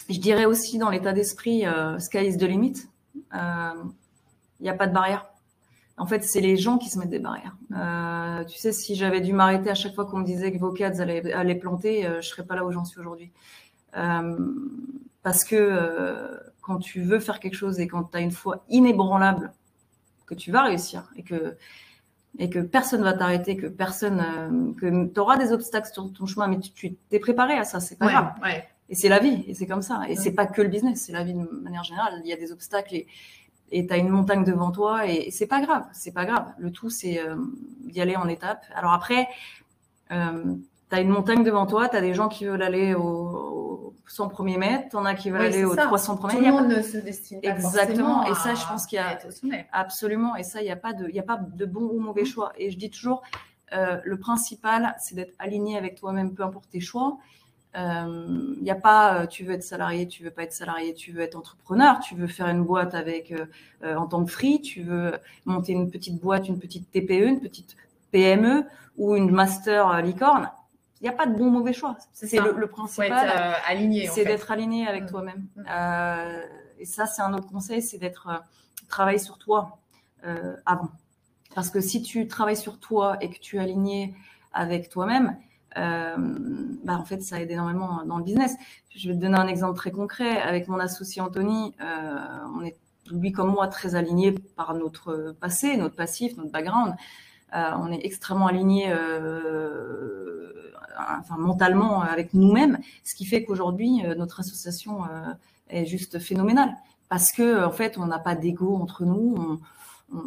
[0.08, 2.88] je dirais aussi dans l'état d'esprit, euh, sky is the limit.
[3.14, 5.26] Il n'y a pas de barrière.
[5.98, 7.56] En fait, c'est les gens qui se mettent des barrières.
[8.48, 11.02] tu sais, si j'avais dû m'arrêter à chaque fois qu'on me disait que vos cadres
[11.02, 13.32] allaient, planter, je serais pas là où j'en suis aujourd'hui.
[13.92, 18.64] Parce que euh, quand tu veux faire quelque chose et quand tu as une foi
[18.68, 19.52] inébranlable
[20.26, 21.56] que tu vas réussir et que,
[22.38, 26.26] et que personne va t'arrêter, que personne, euh, que tu auras des obstacles sur ton
[26.26, 28.32] chemin, mais tu t'es préparé à ça, c'est pas grave.
[28.90, 30.02] Et c'est la vie, et c'est comme ça.
[30.08, 32.22] Et c'est pas que le business, c'est la vie de manière générale.
[32.24, 33.04] Il y a des obstacles
[33.70, 36.54] et tu as une montagne devant toi et, c'est pas grave, c'est pas grave.
[36.58, 37.36] Le tout, c'est euh,
[37.84, 38.64] d'y aller en étapes.
[38.74, 39.28] Alors après,
[40.10, 40.54] euh,
[40.88, 43.57] tu as une montagne devant toi, tu as des gens qui veulent aller au,
[44.08, 46.46] 100 premiers mètres, t'en as qui veulent aller aux 300 premiers mètres.
[46.46, 48.24] Tout le monde ne se destine pas Exactement.
[48.24, 49.18] Et ça, je pense qu'il y a
[49.72, 50.34] absolument.
[50.36, 52.22] Et ça, il n'y a pas de, il y a pas de bon ou mauvais
[52.22, 52.26] mm.
[52.26, 52.52] choix.
[52.56, 53.22] Et je dis toujours,
[53.72, 57.18] euh, le principal, c'est d'être aligné avec toi-même, peu importe tes choix.
[57.74, 60.94] Il euh, n'y a pas, euh, tu veux être salarié, tu veux pas être salarié,
[60.94, 63.34] tu veux être entrepreneur, tu veux faire une boîte avec
[63.84, 65.12] en tant que free, tu veux
[65.44, 67.76] monter une petite boîte, une petite TPE, une petite
[68.10, 68.64] PME
[68.96, 70.50] ou une master licorne
[71.00, 71.96] il n'y a pas de bon mauvais choix.
[72.12, 73.12] C'est le, le, principal.
[73.12, 74.08] Euh, aligné.
[74.08, 75.06] C'est d'être aligné avec mm.
[75.06, 75.46] toi-même.
[75.56, 75.62] Mm.
[75.70, 76.42] Euh,
[76.78, 78.38] et ça, c'est un autre conseil, c'est d'être euh,
[78.88, 79.78] travailler sur toi
[80.24, 80.90] euh, avant.
[81.54, 84.14] Parce que si tu travailles sur toi et que tu es aligné
[84.52, 85.36] avec toi-même,
[85.76, 86.14] euh,
[86.84, 88.56] bah en fait, ça aide énormément dans le business.
[88.94, 90.40] Je vais te donner un exemple très concret.
[90.40, 92.76] Avec mon associé Anthony, on est
[93.10, 96.94] lui comme moi très aligné par notre passé, notre passif, notre background.
[97.52, 98.92] on est extrêmement aligné
[100.98, 105.32] enfin, mentalement euh, avec nous-mêmes, ce qui fait qu'aujourd'hui, euh, notre association euh,
[105.68, 106.74] est juste phénoménale.
[107.08, 109.58] Parce que, en fait, on n'a pas d'ego entre nous.
[110.12, 110.22] On,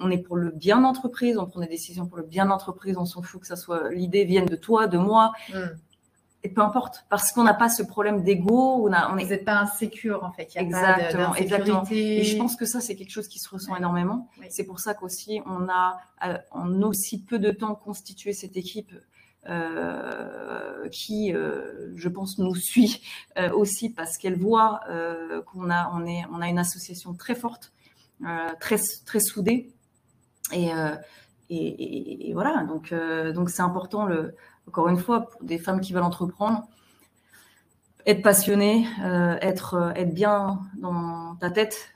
[0.00, 3.04] on, est pour le bien d'entreprise, on prend des décisions pour le bien d'entreprise, on
[3.04, 5.32] s'en fout que ça soit l'idée vienne de toi, de moi.
[5.50, 5.58] Mm.
[6.42, 8.86] Et peu importe, parce qu'on n'a pas ce problème d'ego.
[8.86, 9.24] On, a, on est...
[9.24, 10.54] Vous n'êtes pas insécure, en fait.
[10.54, 11.84] Il y a exactement, pas exactement.
[11.90, 14.28] Et je pense que ça, c'est quelque chose qui se ressent énormément.
[14.48, 16.00] C'est pour ça qu'aussi, on a,
[16.50, 18.92] en aussi peu de temps, constitué cette équipe
[19.48, 23.00] euh, qui, euh, je pense, nous suit
[23.38, 24.80] euh, aussi parce qu'elle voit
[25.46, 27.72] qu'on a, on est, on a une association très forte,
[28.60, 28.76] très,
[29.06, 29.72] très soudée.
[30.52, 30.72] Et,
[32.32, 32.92] voilà, donc
[33.34, 34.08] donc c'est important,
[34.68, 36.64] encore une fois, pour des femmes qui veulent entreprendre,
[38.06, 38.86] être passionné,
[39.40, 41.92] être, être bien dans ta tête,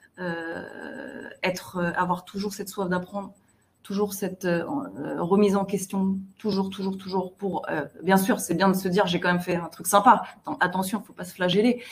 [1.42, 3.34] être, avoir toujours cette soif d'apprendre,
[3.85, 4.64] toujours cette euh,
[4.99, 7.66] euh, remise en question, toujours, toujours, toujours pour.
[7.70, 10.24] Euh, bien sûr, c'est bien de se dire j'ai quand même fait un truc sympa.
[10.59, 11.82] attention, faut pas se flageller.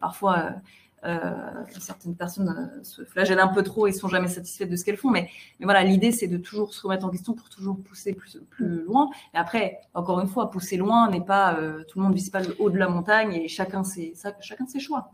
[0.00, 0.54] parfois,
[1.78, 5.10] certaines personnes se flagellent un peu trop et sont jamais satisfaites de ce qu'elles font.
[5.10, 5.28] Mais,
[5.60, 8.14] voilà, l'idée c'est de toujours se remettre en question pour toujours pousser
[8.48, 9.10] plus, loin.
[9.34, 12.56] Et après, encore une fois, pousser loin n'est pas tout le monde vise pas le
[12.58, 15.10] haut de la montagne et chacun ses, chacun ses choix.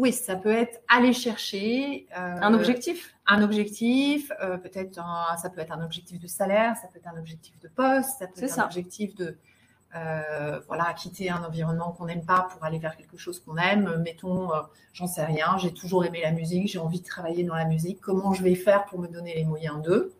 [0.00, 3.14] Oui, ça peut être aller chercher euh, un objectif?
[3.26, 4.98] Un objectif, euh, peut-être
[5.36, 8.26] ça peut être un objectif de salaire, ça peut être un objectif de poste, ça
[8.26, 9.36] peut être un objectif de
[9.94, 14.00] euh, voilà quitter un environnement qu'on n'aime pas pour aller vers quelque chose qu'on aime.
[14.02, 14.48] Mettons,
[14.94, 18.00] j'en sais rien, j'ai toujours aimé la musique, j'ai envie de travailler dans la musique.
[18.00, 20.14] Comment je vais faire pour me donner les moyens d'eux?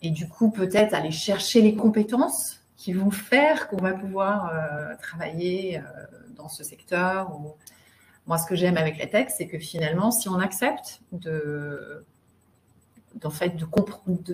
[0.00, 4.52] Et du coup, peut-être aller chercher les compétences qui vont faire qu'on va pouvoir
[4.98, 5.80] travailler
[6.34, 7.54] dans ce secteur ou
[8.32, 12.02] moi, ce que j'aime avec la tech, c'est que finalement, si on accepte de,
[13.30, 13.66] fait, de,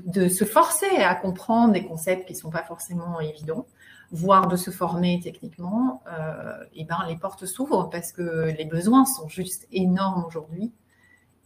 [0.06, 3.66] de, se forcer à comprendre des concepts qui ne sont pas forcément évidents,
[4.12, 9.04] voire de se former techniquement, euh, et ben, les portes s'ouvrent parce que les besoins
[9.04, 10.70] sont juste énormes aujourd'hui.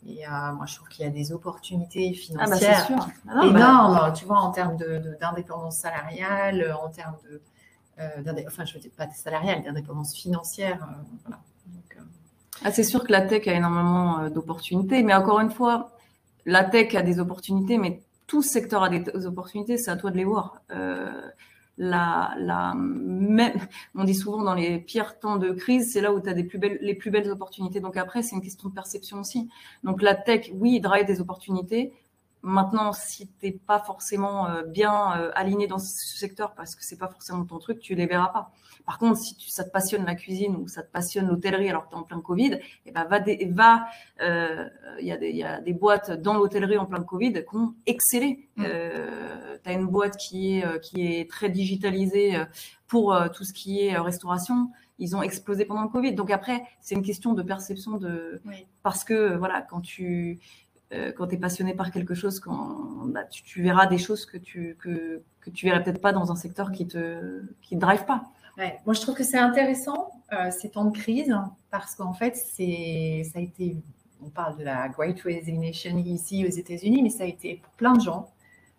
[0.06, 2.86] Et euh, moi, je trouve qu'il y a des opportunités ah, bah, financières
[3.28, 7.40] ah bah, énormes, tu vois, en termes d'indépendance salariale, en termes de,
[7.98, 10.82] euh, enfin, je veux dire pas salariale, d'indépendance financière.
[10.82, 11.40] Euh, voilà.
[12.64, 15.90] Ah, c'est sûr que la tech a énormément euh, d'opportunités, mais encore une fois,
[16.46, 20.16] la tech a des opportunités, mais tout secteur a des opportunités, c'est à toi de
[20.16, 20.62] les voir.
[20.70, 21.10] Euh,
[21.76, 23.54] la, la même,
[23.94, 26.44] on dit souvent dans les pires temps de crise, c'est là où tu as les
[26.94, 27.80] plus belles opportunités.
[27.80, 29.48] Donc après, c'est une question de perception aussi.
[29.82, 31.92] Donc la tech, oui, drive des opportunités.
[32.44, 36.98] Maintenant, si t'es pas forcément euh, bien euh, aligné dans ce secteur parce que c'est
[36.98, 38.50] pas forcément ton truc, tu les verras pas.
[38.84, 41.84] Par contre, si tu, ça te passionne la cuisine ou ça te passionne l'hôtellerie alors
[41.84, 43.20] que tu es en plein Covid, eh ben va,
[43.50, 43.86] va,
[44.22, 44.68] euh,
[44.98, 47.74] il y, a des, y a des boîtes dans l'hôtellerie en plein Covid qui ont
[47.86, 48.48] excellé.
[48.56, 48.64] Mm.
[48.66, 52.42] Euh, tu as une boîte qui est, qui est très digitalisée
[52.88, 54.68] pour tout ce qui est restauration
[54.98, 56.14] ils ont explosé pendant le Covid.
[56.14, 58.40] Donc après, c'est une question de perception de
[58.84, 60.38] parce que voilà, quand tu
[60.92, 62.40] euh, quand tu es passionné par quelque chose,
[63.06, 66.36] bah, tu, verras des choses que tu que, que tu verrais peut-être pas dans un
[66.36, 68.24] secteur qui te qui drive pas.
[68.84, 71.34] Moi, je trouve que c'est intéressant euh, ces temps de crise
[71.70, 73.76] parce qu'en fait, ça a été,
[74.22, 77.94] on parle de la Great Resignation ici aux États-Unis, mais ça a été pour plein
[77.94, 78.30] de gens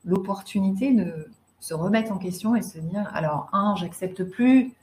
[0.06, 1.28] l'opportunité de
[1.60, 4.74] se remettre en question et se dire alors un, j'accepte plus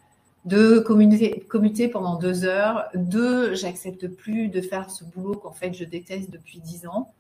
[0.47, 2.89] de commuter, pendant deux heures.
[2.95, 7.13] Deux, j'accepte plus de faire ce boulot qu'en fait je déteste depuis dix ans.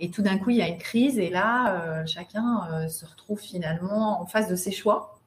[0.00, 3.06] Et tout d'un coup, il y a une crise et là, euh, chacun euh, se
[3.06, 5.18] retrouve finalement en face de ses choix.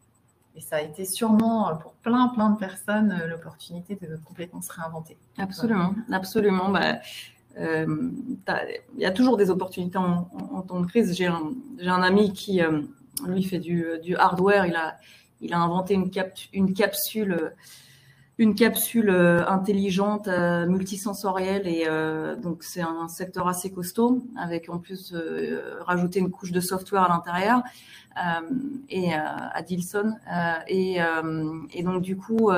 [0.55, 4.71] Et ça a été sûrement euh, pour plein, plein de personnes l'opportunité de complètement se
[4.73, 5.17] réinventer.
[5.37, 6.69] Absolument, absolument.
[6.69, 6.99] Bah,
[7.59, 11.15] il y a toujours des opportunités en, temps de crise.
[11.15, 12.61] J'ai un, ami qui,
[13.25, 14.65] lui, fait du, hardware.
[14.67, 14.97] Il a,
[15.41, 15.95] il a inventé
[16.53, 17.53] une capsule
[18.37, 24.69] une capsule euh, intelligente, euh, multisensorielle et euh, donc c'est un secteur assez costaud avec
[24.69, 25.15] en plus
[25.81, 27.63] rajouter une couche de software à l'intérieur
[28.89, 30.15] et à Dilson
[30.67, 30.97] et,
[31.71, 32.49] et, donc du coup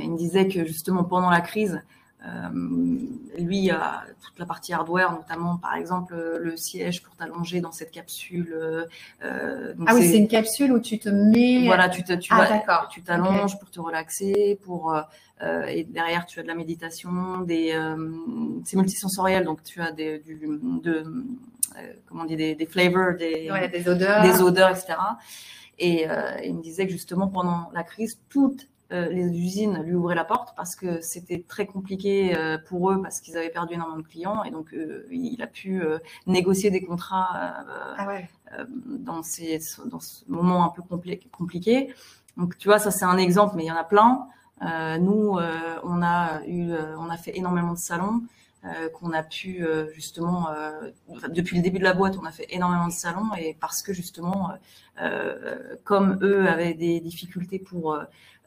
[0.00, 1.82] il me disait que justement pendant la crise
[3.38, 7.90] lui a toute la partie hardware, notamment par exemple le siège pour t'allonger dans cette
[7.90, 8.54] capsule.
[9.22, 11.66] Euh, ah oui, c'est une capsule où tu te mets.
[11.66, 16.40] Voilà, tu te, tu ah, tu t'allonges pour te relaxer, pour euh, et derrière tu
[16.40, 17.78] as de la méditation, des
[18.64, 20.40] c'est multisensoriel, donc tu as des du,
[20.82, 21.04] de
[22.06, 24.94] comment on dit des, des flavors, des, des odeurs, des odeurs, etc.
[25.78, 26.06] Et
[26.44, 30.24] il me disait que justement pendant la crise, toute euh, les usines lui ouvraient la
[30.24, 34.06] porte parce que c'était très compliqué euh, pour eux parce qu'ils avaient perdu énormément de
[34.06, 35.82] clients et donc euh, il a pu
[36.26, 37.30] négocier des contrats
[37.96, 38.18] ah
[38.86, 41.94] dans, ces, dans ce moment un peu compliqué.
[42.36, 44.26] Donc tu vois, ça c'est un exemple, mais il y en a plein.
[45.00, 45.38] nous,
[45.82, 48.22] on a eu, on a fait énormément de salons.
[48.94, 50.48] Qu'on a pu justement
[51.28, 53.92] depuis le début de la boîte on a fait énormément de salons et parce que
[53.92, 54.52] justement
[55.84, 57.98] comme eux avaient des difficultés pour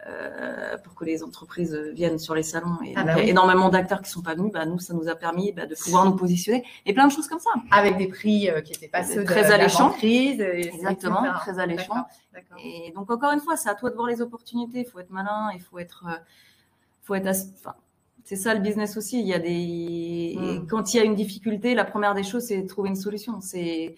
[0.06, 2.78] euh, pour que les entreprises viennent sur les salons.
[2.86, 4.52] Et ah bah il y a énormément d'acteurs qui sont pas venus.
[4.54, 7.28] Bah, nous, ça nous a permis bah, de pouvoir nous positionner et plein de choses
[7.28, 7.50] comme ça.
[7.72, 9.94] Avec des prix euh, qui n'étaient pas ceux très alléchants.
[10.02, 12.06] Exactement, très alléchants.
[12.64, 14.82] Et donc encore une fois, c'est à toi de voir les opportunités.
[14.82, 16.18] Il faut être malin, il faut être, euh,
[17.02, 17.76] faut être, enfin,
[18.28, 19.22] c'est ça le business aussi.
[19.22, 20.68] Il y a des, mm.
[20.68, 23.40] quand il y a une difficulté, la première des choses, c'est de trouver une solution.
[23.40, 23.96] C'est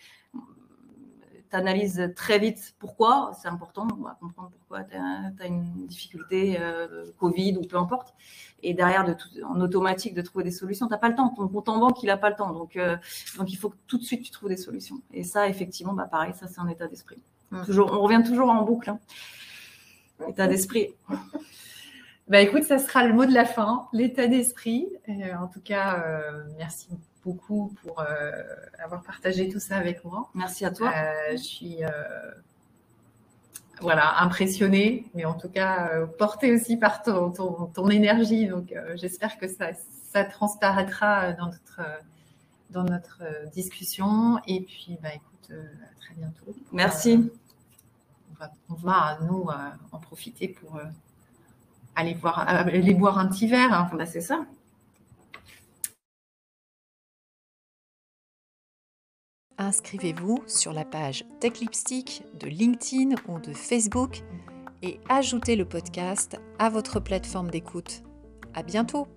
[1.49, 6.57] tu analyses très vite pourquoi, c'est important, on va comprendre pourquoi tu as, une difficulté,
[6.59, 8.13] euh, Covid ou peu importe.
[8.61, 11.29] Et derrière, de en automatique, de trouver des solutions, tu n'as pas le temps.
[11.29, 12.53] Ton compte en banque, il n'a pas le temps.
[12.53, 12.97] Donc, euh,
[13.39, 15.01] donc, il faut que tout de suite, tu trouves des solutions.
[15.11, 17.23] Et ça, effectivement, bah, pareil, ça, c'est un état d'esprit.
[17.49, 17.63] Mmh.
[17.65, 18.91] Toujours, on revient toujours en boucle.
[18.91, 18.99] Hein.
[20.27, 20.89] État d'esprit.
[22.29, 24.87] Bah écoute, ça sera le mot de la fin, l'état d'esprit.
[25.09, 26.05] Euh, en tout cas,
[26.57, 26.89] merci
[27.23, 28.31] beaucoup pour euh,
[28.83, 30.29] avoir partagé tout ça avec moi.
[30.33, 30.91] Merci à toi.
[30.95, 31.89] Euh, je suis euh,
[33.81, 38.47] voilà, impressionnée, mais en tout cas portée aussi par ton, ton, énergie.
[38.47, 39.69] Donc j'espère que ça,
[40.11, 41.81] ça transparaîtra dans notre,
[42.71, 43.23] dans notre
[43.53, 44.39] discussion.
[44.47, 46.55] Et puis, bah, écoute, à très bientôt.
[46.73, 47.31] Merci.
[48.69, 49.47] on, va, nous,
[49.91, 50.79] en profiter pour
[51.99, 53.73] aller, boire un petit verre.
[53.73, 54.05] Hein.
[54.05, 54.45] C'est ça.
[59.59, 64.23] inscrivez-vous sur la page Tech Lipstick de LinkedIn ou de Facebook
[64.81, 68.01] et ajoutez le podcast à votre plateforme d'écoute.
[68.55, 69.07] À bientôt!